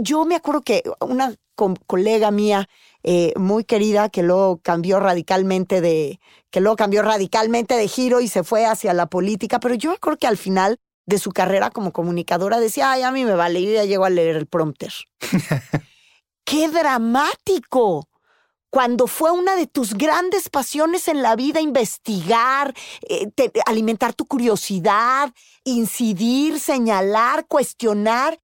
yo 0.00 0.24
me 0.24 0.34
acuerdo 0.34 0.62
que 0.62 0.82
una 1.00 1.34
com- 1.58 1.74
colega 1.88 2.30
mía 2.30 2.68
eh, 3.02 3.32
muy 3.36 3.64
querida 3.64 4.08
que 4.08 4.22
luego 4.22 4.60
cambió 4.62 5.00
radicalmente 5.00 5.80
de 5.80 6.20
que 6.50 6.60
luego 6.60 6.76
cambió 6.76 7.02
radicalmente 7.02 7.74
de 7.74 7.88
giro 7.88 8.20
y 8.20 8.28
se 8.28 8.44
fue 8.44 8.64
hacia 8.64 8.94
la 8.94 9.06
política, 9.06 9.58
pero 9.58 9.74
yo 9.74 9.90
acuerdo 9.90 10.18
que 10.18 10.28
al 10.28 10.36
final 10.36 10.78
de 11.04 11.18
su 11.18 11.32
carrera 11.32 11.70
como 11.70 11.92
comunicadora 11.92 12.60
decía, 12.60 12.92
ay, 12.92 13.02
a 13.02 13.10
mí 13.10 13.24
me 13.24 13.34
vale, 13.34 13.60
yo 13.62 13.72
ya 13.72 13.84
llego 13.84 14.04
a 14.04 14.10
leer 14.10 14.36
el 14.36 14.46
prompter. 14.46 14.92
¡Qué 16.44 16.68
dramático! 16.68 18.08
Cuando 18.70 19.06
fue 19.06 19.30
una 19.32 19.56
de 19.56 19.66
tus 19.66 19.94
grandes 19.94 20.48
pasiones 20.50 21.08
en 21.08 21.22
la 21.22 21.34
vida 21.34 21.60
investigar, 21.60 22.74
eh, 23.08 23.30
alimentar 23.66 24.12
tu 24.12 24.26
curiosidad, 24.26 25.32
incidir, 25.64 26.60
señalar, 26.60 27.46
cuestionar, 27.48 28.38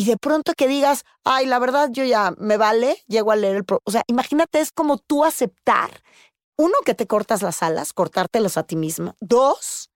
y 0.00 0.06
de 0.06 0.16
pronto 0.16 0.54
que 0.54 0.66
digas, 0.66 1.04
ay, 1.24 1.44
la 1.44 1.58
verdad 1.58 1.90
yo 1.92 2.04
ya 2.04 2.32
me 2.38 2.56
vale, 2.56 2.96
llego 3.06 3.32
a 3.32 3.36
leer 3.36 3.56
el... 3.56 3.64
Pro 3.64 3.82
o 3.84 3.90
sea, 3.90 4.02
imagínate, 4.06 4.58
es 4.58 4.72
como 4.72 4.96
tú 4.96 5.26
aceptar, 5.26 5.90
uno, 6.56 6.72
que 6.86 6.94
te 6.94 7.06
cortas 7.06 7.42
las 7.42 7.62
alas, 7.62 7.92
cortártelas 7.92 8.56
a 8.56 8.62
ti 8.62 8.76
misma. 8.76 9.14
Dos, 9.20 9.90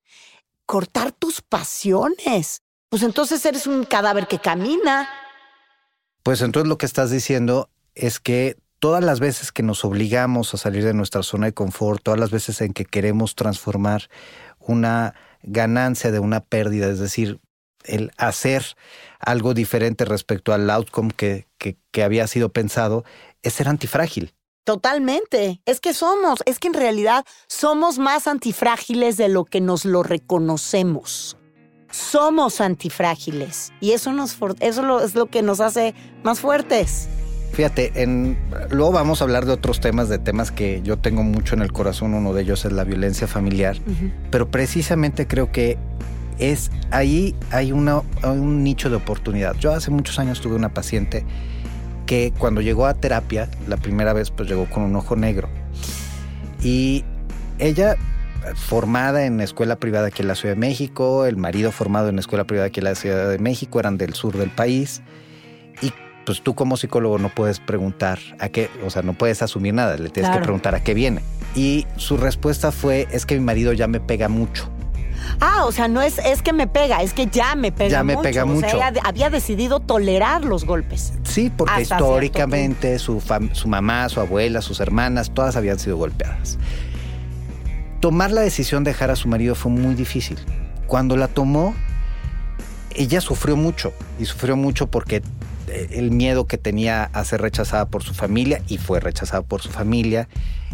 cortar 0.67 1.12
tus 1.12 1.40
pasiones. 1.40 2.61
Pues 2.90 3.03
entonces 3.03 3.47
eres 3.47 3.67
un 3.67 3.85
cadáver 3.85 4.27
que 4.29 4.38
camina. 4.38 5.09
Pues 6.23 6.43
entonces 6.43 6.69
lo 6.69 6.77
que 6.77 6.85
estás 6.85 7.11
diciendo 7.11 7.71
es 7.95 8.21
que 8.21 8.59
todas 8.81 9.03
las 9.03 9.21
veces 9.21 9.53
que 9.53 9.62
nos 9.62 9.87
obligamos 9.87 10.53
a 10.53 10.59
salir 10.59 10.85
de 10.85 10.93
nuestra 10.93 11.23
zona 11.23 11.47
de 11.47 11.55
confort, 11.55 12.03
todas 12.03 12.21
las 12.21 12.31
veces 12.31 12.61
en 12.61 12.75
que 12.75 12.85
queremos 12.85 13.37
transformar 13.37 14.11
una 14.59 15.14
ganancia 15.43 16.12
de 16.12 16.19
una 16.19 16.40
pérdida, 16.40 16.88
es 16.88 16.99
decir, 16.99 17.40
el 17.85 18.12
hacer 18.16 18.64
algo 19.18 19.55
diferente 19.55 20.05
respecto 20.05 20.53
al 20.53 20.68
outcome 20.70 21.11
que, 21.16 21.47
que, 21.59 21.77
que 21.90 22.03
había 22.03 22.27
sido 22.27 22.51
pensado, 22.51 23.05
es 23.42 23.55
ser 23.55 23.68
antifrágil. 23.68 24.35
Totalmente. 24.64 25.61
Es 25.66 25.81
que 25.81 25.92
somos, 25.92 26.40
es 26.47 26.59
que 26.59 26.68
en 26.68 26.75
realidad 26.75 27.25
somos 27.47 27.99
más 27.99 28.27
antifrágiles 28.27 29.16
de 29.18 29.29
lo 29.29 29.44
que 29.44 29.61
nos 29.61 29.85
lo 29.85 30.03
reconocemos. 30.03 31.37
Somos 31.90 32.61
antifrágiles 32.61 33.73
y 33.81 33.92
eso, 33.92 34.12
nos, 34.12 34.37
eso 34.61 35.01
es 35.01 35.14
lo 35.14 35.27
que 35.27 35.42
nos 35.42 35.61
hace 35.61 35.94
más 36.25 36.40
fuertes. 36.40 37.09
Fíjate, 37.53 38.03
en, 38.03 38.37
luego 38.70 38.90
vamos 38.90 39.20
a 39.20 39.25
hablar 39.25 39.47
de 39.47 39.53
otros 39.53 39.79
temas, 39.79 40.09
de 40.09 40.18
temas 40.18 40.51
que 40.51 40.83
yo 40.83 40.99
tengo 40.99 41.23
mucho 41.23 41.55
en 41.55 41.62
el 41.62 41.73
corazón. 41.73 42.14
Uno 42.14 42.33
de 42.33 42.42
ellos 42.42 42.64
es 42.64 42.73
la 42.73 42.83
violencia 42.83 43.29
familiar, 43.29 43.77
pero 44.33 44.51
precisamente 44.51 45.29
creo 45.29 45.53
que 45.53 45.79
es 46.38 46.70
ahí 46.90 47.35
hay 47.51 47.73
un 47.73 48.64
nicho 48.64 48.90
de 48.90 48.97
oportunidad. 48.97 49.55
Yo 49.57 49.73
hace 49.73 49.90
muchos 49.90 50.18
años 50.18 50.40
tuve 50.40 50.55
una 50.55 50.73
paciente 50.73 51.25
que 52.07 52.33
cuando 52.38 52.61
llegó 52.61 52.87
a 52.87 52.94
terapia, 52.94 53.49
la 53.66 53.77
primera 53.77 54.12
vez, 54.12 54.31
pues 54.31 54.49
llegó 54.49 54.66
con 54.66 54.83
un 54.83 54.97
ojo 54.97 55.16
negro. 55.16 55.49
Y 56.62 57.05
ella, 57.59 57.97
formada 58.55 59.25
en 59.25 59.40
escuela 59.40 59.77
privada 59.77 60.09
aquí 60.09 60.23
en 60.23 60.29
la 60.29 60.35
Ciudad 60.35 60.55
de 60.55 60.61
México, 60.61 61.25
el 61.25 61.37
marido 61.37 61.73
formado 61.73 62.09
en 62.09 62.18
escuela 62.18 62.44
privada 62.44 62.66
aquí 62.68 62.81
en 62.81 62.85
la 62.85 62.94
Ciudad 62.94 63.31
de 63.31 63.38
México, 63.38 63.81
eran 63.81 63.97
del 63.97 64.14
sur 64.14 64.37
del 64.37 64.51
país. 64.51 65.03
Y 65.81 65.92
pues 66.27 66.42
tú 66.42 66.55
como 66.55 66.77
psicólogo 66.77 67.18
no 67.18 67.29
puedes 67.29 67.61
preguntar 67.61 68.18
a 68.38 68.49
qué, 68.49 68.70
o 68.85 68.90
sea, 68.90 69.03
no 69.03 69.14
puedes 69.14 69.42
asumir 69.42 69.75
nada, 69.75 69.97
le 69.97 70.11
tienes 70.11 70.31
que 70.31 70.38
preguntar 70.38 70.75
a 70.75 70.83
qué 70.83 70.94
viene. 70.94 71.23
Y 71.55 71.87
su 71.97 72.16
respuesta 72.16 72.73
fue, 72.73 73.07
es 73.12 73.27
que 73.27 73.35
mi 73.35 73.44
marido 73.44 73.73
ya 73.73 73.87
me 73.87 74.01
pega 74.01 74.29
mucho. 74.29 74.70
Ah, 75.41 75.65
o 75.65 75.73
sea, 75.73 75.89
no 75.89 76.03
es, 76.03 76.19
es 76.19 76.43
que 76.43 76.53
me 76.53 76.67
pega, 76.67 77.03
es 77.03 77.13
que 77.13 77.27
ya 77.27 77.55
me 77.55 77.73
pega 77.73 77.91
ya 77.91 78.05
me 78.05 78.17
pega 78.17 78.45
mucho. 78.45 78.67
O 78.67 78.71
sea, 78.71 78.89
ella 78.89 79.01
había 79.05 79.31
decidido 79.31 79.81
tolerar 79.81 80.45
los 80.45 80.65
golpes. 80.65 81.13
Sí, 81.25 81.51
porque 81.55 81.83
históricamente 81.83 82.99
su, 82.99 83.23
su 83.53 83.69
mamá, 83.69 84.09
su 84.09 84.21
abuela, 84.21 84.63
sus 84.63 84.81
hermanas, 84.81 85.33
todas 85.33 85.57
habían 85.57 85.79
sido 85.79 85.97
golpeadas. 85.97 86.59
Tomar 88.01 88.31
la 88.33 88.43
decisión 88.43 88.85
de 88.85 88.91
dejar 88.91 89.11
a 89.11 89.17
su 89.17 89.29
marido 89.29 89.55
fue 89.55 89.73
muy 89.73 89.95
difícil. 89.95 90.39
Cuando 90.87 91.17
la 91.17 91.29
tomó, 91.29 91.75
ella 92.95 93.21
sufrió 93.21 93.57
mucho 93.57 93.93
y 94.19 94.27
sufrió 94.27 94.57
mucho 94.57 94.87
porque 94.87 95.23
eh, 95.69 95.89
el 95.93 96.11
miedo 96.11 96.47
que 96.47 96.59
tenía 96.59 97.05
a 97.13 97.25
ser 97.25 97.41
rechazada 97.41 97.87
por 97.87 98.03
su 98.03 98.15
familia 98.15 98.63
y 98.69 98.79
fue 98.79 99.01
rechazada 99.01 99.43
por 99.43 99.63
su 99.63 99.71
familia 99.71 100.29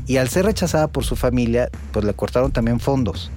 y 0.07 0.17
al 0.17 0.29
ser 0.29 0.45
rechazada 0.45 0.89
por 0.89 1.05
su 1.05 1.17
familia 1.17 1.71
pues 1.93 2.05
le 2.05 2.13
cortaron 2.15 2.51
también 2.51 2.81
fondos 2.81 3.31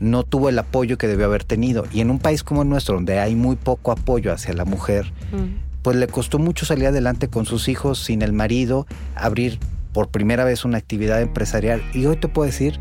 no 0.00 0.22
tuvo 0.22 0.48
el 0.48 0.58
apoyo 0.58 0.98
que 0.98 1.08
debió 1.08 1.26
haber 1.26 1.44
tenido. 1.44 1.84
Y 1.92 2.00
en 2.00 2.10
un 2.10 2.18
país 2.18 2.42
como 2.42 2.62
el 2.62 2.68
nuestro, 2.68 2.94
donde 2.94 3.18
hay 3.18 3.34
muy 3.34 3.56
poco 3.56 3.92
apoyo 3.92 4.32
hacia 4.32 4.54
la 4.54 4.64
mujer, 4.64 5.12
mm. 5.32 5.82
pues 5.82 5.96
le 5.96 6.06
costó 6.06 6.38
mucho 6.38 6.66
salir 6.66 6.86
adelante 6.86 7.28
con 7.28 7.46
sus 7.46 7.68
hijos, 7.68 7.98
sin 7.98 8.22
el 8.22 8.32
marido, 8.32 8.86
abrir 9.14 9.58
por 9.92 10.08
primera 10.08 10.44
vez 10.44 10.64
una 10.64 10.78
actividad 10.78 11.20
empresarial. 11.20 11.82
Y 11.94 12.06
hoy 12.06 12.16
te 12.16 12.28
puedo 12.28 12.46
decir 12.46 12.78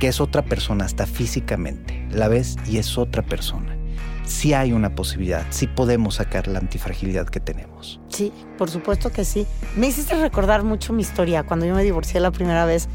que 0.00 0.08
es 0.08 0.20
otra 0.20 0.42
persona, 0.42 0.84
hasta 0.84 1.06
físicamente. 1.06 2.06
La 2.10 2.28
ves 2.28 2.56
y 2.66 2.78
es 2.78 2.98
otra 2.98 3.22
persona. 3.22 3.76
Sí 4.24 4.52
hay 4.52 4.72
una 4.72 4.94
posibilidad, 4.94 5.46
sí 5.48 5.66
podemos 5.66 6.16
sacar 6.16 6.48
la 6.48 6.58
antifragilidad 6.58 7.26
que 7.28 7.40
tenemos. 7.40 7.98
Sí, 8.08 8.30
por 8.58 8.68
supuesto 8.68 9.10
que 9.10 9.24
sí. 9.24 9.46
Me 9.74 9.86
hiciste 9.86 10.14
recordar 10.16 10.64
mucho 10.64 10.92
mi 10.92 11.00
historia. 11.00 11.44
Cuando 11.44 11.64
yo 11.64 11.74
me 11.74 11.82
divorcié 11.82 12.20
la 12.20 12.30
primera 12.30 12.66
vez, 12.66 12.88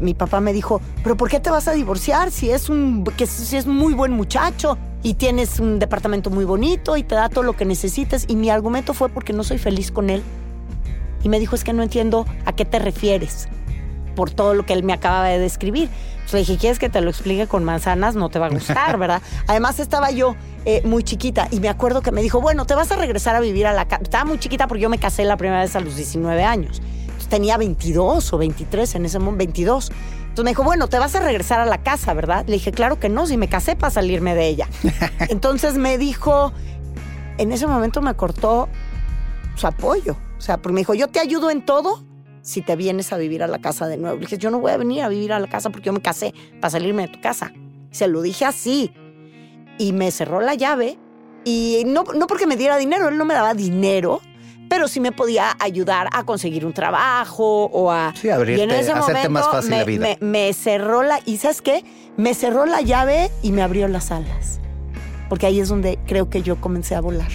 mi 0.00 0.14
papá 0.14 0.40
me 0.40 0.52
dijo, 0.52 0.80
pero 1.02 1.16
¿por 1.16 1.28
qué 1.28 1.40
te 1.40 1.50
vas 1.50 1.68
a 1.68 1.72
divorciar 1.72 2.30
si 2.30 2.50
es 2.50 2.68
un 2.68 3.04
que 3.16 3.26
si 3.26 3.56
es 3.56 3.66
muy 3.66 3.94
buen 3.94 4.12
muchacho 4.12 4.78
y 5.02 5.14
tienes 5.14 5.60
un 5.60 5.78
departamento 5.78 6.30
muy 6.30 6.44
bonito 6.44 6.96
y 6.96 7.02
te 7.02 7.14
da 7.14 7.28
todo 7.28 7.44
lo 7.44 7.54
que 7.54 7.64
necesites? 7.64 8.24
Y 8.28 8.36
mi 8.36 8.50
argumento 8.50 8.94
fue 8.94 9.08
porque 9.08 9.32
no 9.32 9.44
soy 9.44 9.58
feliz 9.58 9.92
con 9.92 10.10
él. 10.10 10.22
Y 11.22 11.28
me 11.28 11.38
dijo, 11.40 11.54
es 11.54 11.64
que 11.64 11.72
no 11.72 11.82
entiendo 11.82 12.26
a 12.44 12.52
qué 12.52 12.64
te 12.64 12.78
refieres 12.78 13.48
por 14.14 14.30
todo 14.30 14.54
lo 14.54 14.64
que 14.64 14.72
él 14.72 14.82
me 14.82 14.92
acaba 14.92 15.24
de 15.24 15.38
describir. 15.38 15.88
Entonces 16.12 16.32
le 16.32 16.38
dije, 16.40 16.56
¿quieres 16.56 16.78
que 16.78 16.88
te 16.88 17.00
lo 17.00 17.10
explique 17.10 17.46
con 17.46 17.64
manzanas? 17.64 18.14
No 18.14 18.28
te 18.28 18.38
va 18.38 18.46
a 18.46 18.50
gustar, 18.50 18.98
¿verdad? 18.98 19.22
Además 19.46 19.80
estaba 19.80 20.10
yo 20.10 20.34
eh, 20.64 20.82
muy 20.84 21.02
chiquita 21.02 21.48
y 21.50 21.60
me 21.60 21.68
acuerdo 21.68 22.02
que 22.02 22.12
me 22.12 22.22
dijo, 22.22 22.40
bueno, 22.40 22.66
te 22.66 22.74
vas 22.74 22.90
a 22.92 22.96
regresar 22.96 23.36
a 23.36 23.40
vivir 23.40 23.66
a 23.66 23.72
la 23.72 23.86
casa. 23.86 24.02
Estaba 24.02 24.24
muy 24.24 24.38
chiquita 24.38 24.66
porque 24.66 24.82
yo 24.82 24.88
me 24.88 24.98
casé 24.98 25.24
la 25.24 25.36
primera 25.36 25.60
vez 25.60 25.74
a 25.76 25.80
los 25.80 25.96
19 25.96 26.42
años 26.44 26.80
tenía 27.28 27.56
22 27.56 28.32
o 28.32 28.38
23 28.38 28.94
en 28.94 29.04
ese 29.04 29.18
momento, 29.18 29.38
22. 29.38 29.90
Entonces 30.20 30.44
me 30.44 30.50
dijo, 30.50 30.62
bueno, 30.62 30.88
te 30.88 30.98
vas 30.98 31.14
a 31.14 31.20
regresar 31.20 31.60
a 31.60 31.66
la 31.66 31.82
casa, 31.82 32.14
¿verdad? 32.14 32.44
Le 32.46 32.54
dije, 32.54 32.70
claro 32.72 33.00
que 33.00 33.08
no, 33.08 33.26
si 33.26 33.36
me 33.36 33.48
casé 33.48 33.76
para 33.76 33.90
salirme 33.90 34.34
de 34.34 34.46
ella. 34.48 34.68
Entonces 35.28 35.74
me 35.74 35.98
dijo, 35.98 36.52
en 37.38 37.52
ese 37.52 37.66
momento 37.66 38.02
me 38.02 38.14
cortó 38.14 38.68
su 39.56 39.66
apoyo. 39.66 40.16
O 40.38 40.40
sea, 40.40 40.58
porque 40.58 40.74
me 40.74 40.80
dijo, 40.82 40.94
yo 40.94 41.08
te 41.08 41.20
ayudo 41.20 41.50
en 41.50 41.64
todo 41.64 42.04
si 42.42 42.62
te 42.62 42.76
vienes 42.76 43.12
a 43.12 43.16
vivir 43.16 43.42
a 43.42 43.46
la 43.46 43.58
casa 43.58 43.86
de 43.86 43.96
nuevo. 43.96 44.16
Le 44.16 44.22
dije, 44.22 44.38
yo 44.38 44.50
no 44.50 44.60
voy 44.60 44.72
a 44.72 44.76
venir 44.76 45.02
a 45.02 45.08
vivir 45.08 45.32
a 45.32 45.40
la 45.40 45.48
casa 45.48 45.70
porque 45.70 45.86
yo 45.86 45.92
me 45.92 46.00
casé 46.00 46.32
para 46.60 46.70
salirme 46.70 47.02
de 47.02 47.08
tu 47.08 47.20
casa. 47.20 47.52
Se 47.90 48.06
lo 48.06 48.22
dije 48.22 48.44
así. 48.44 48.92
Y 49.78 49.92
me 49.92 50.10
cerró 50.10 50.40
la 50.40 50.54
llave. 50.54 50.98
Y 51.44 51.82
no, 51.86 52.04
no 52.14 52.26
porque 52.26 52.46
me 52.46 52.56
diera 52.56 52.76
dinero, 52.76 53.08
él 53.08 53.16
no 53.16 53.24
me 53.24 53.34
daba 53.34 53.54
dinero, 53.54 54.20
pero 54.68 54.88
sí 54.88 55.00
me 55.00 55.12
podía 55.12 55.56
ayudar 55.58 56.08
a 56.12 56.24
conseguir 56.24 56.66
un 56.66 56.72
trabajo 56.72 57.64
o 57.66 57.90
a... 57.90 58.14
Sí, 58.20 58.30
abrirte, 58.30 58.60
y 58.60 58.64
en 58.64 58.70
ese 58.70 58.92
hacerte 58.92 59.28
más 59.28 59.46
fácil 59.48 59.70
me, 59.70 59.78
la 59.78 59.84
vida. 59.84 60.16
Me, 60.20 60.52
cerró 60.52 61.02
la... 61.02 61.20
¿Y 61.24 61.38
sabes 61.38 61.62
qué? 61.62 61.84
Me 62.16 62.34
cerró 62.34 62.66
la 62.66 62.80
llave 62.80 63.30
y 63.42 63.52
me 63.52 63.62
abrió 63.62 63.88
las 63.88 64.10
alas. 64.10 64.60
Porque 65.28 65.46
ahí 65.46 65.60
es 65.60 65.68
donde 65.68 65.98
creo 66.06 66.30
que 66.30 66.42
yo 66.42 66.60
comencé 66.60 66.94
a 66.94 67.00
volar. 67.00 67.30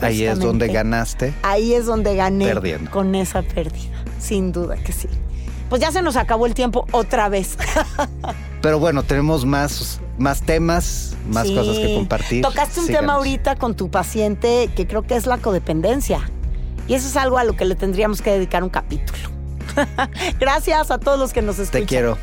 Ahí 0.00 0.24
es 0.24 0.38
donde 0.38 0.68
ganaste. 0.68 1.32
Ahí 1.42 1.74
es 1.74 1.86
donde 1.86 2.16
gané 2.16 2.52
con 2.90 3.14
esa 3.14 3.42
pérdida. 3.42 4.02
Sin 4.18 4.52
duda 4.52 4.76
que 4.76 4.92
sí. 4.92 5.08
Pues 5.68 5.80
ya 5.80 5.90
se 5.90 6.02
nos 6.02 6.16
acabó 6.16 6.46
el 6.46 6.54
tiempo 6.54 6.86
otra 6.92 7.28
vez. 7.28 7.56
Pero 8.62 8.78
bueno, 8.78 9.02
tenemos 9.02 9.44
más, 9.44 10.00
más 10.18 10.42
temas, 10.42 11.16
más 11.28 11.50
cosas 11.50 11.78
que 11.78 11.94
compartir. 11.94 12.42
Tocaste 12.42 12.80
un 12.80 12.86
tema 12.86 13.14
ahorita 13.14 13.56
con 13.56 13.74
tu 13.74 13.90
paciente 13.90 14.70
que 14.76 14.86
creo 14.86 15.02
que 15.02 15.16
es 15.16 15.26
la 15.26 15.38
codependencia. 15.38 16.20
Y 16.88 16.94
eso 16.94 17.06
es 17.06 17.16
algo 17.16 17.38
a 17.38 17.44
lo 17.44 17.56
que 17.56 17.64
le 17.64 17.74
tendríamos 17.74 18.22
que 18.22 18.30
dedicar 18.30 18.62
un 18.62 18.70
capítulo. 18.70 19.30
Gracias 20.40 20.90
a 20.90 20.98
todos 20.98 21.18
los 21.18 21.32
que 21.32 21.42
nos 21.42 21.58
escuchan. 21.58 21.82
Te 21.82 21.86
quiero. 21.86 22.18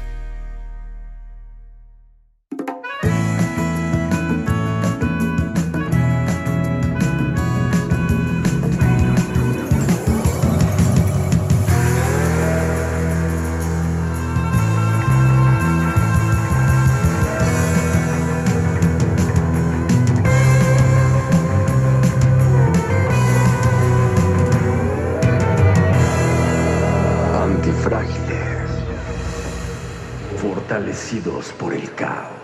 Por 31.54 31.74
el 31.74 31.94
caos. 31.96 32.40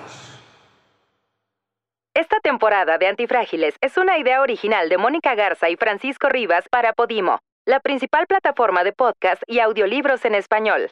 Esta 2.14 2.40
temporada 2.40 2.98
de 2.98 3.08
Antifrágiles 3.08 3.76
es 3.82 3.98
una 3.98 4.18
idea 4.18 4.42
original 4.42 4.88
de 4.88 4.98
Mónica 4.98 5.36
Garza 5.36 5.70
y 5.70 5.76
Francisco 5.76 6.30
Rivas 6.30 6.66
para 6.70 6.94
Podimo, 6.94 7.40
la 7.66 7.82
principal 7.82 8.26
plataforma 8.26 8.84
de 8.86 8.94
podcast 8.94 9.44
y 9.48 9.60
audiolibros 9.60 10.24
en 10.24 10.36
español. 10.36 10.90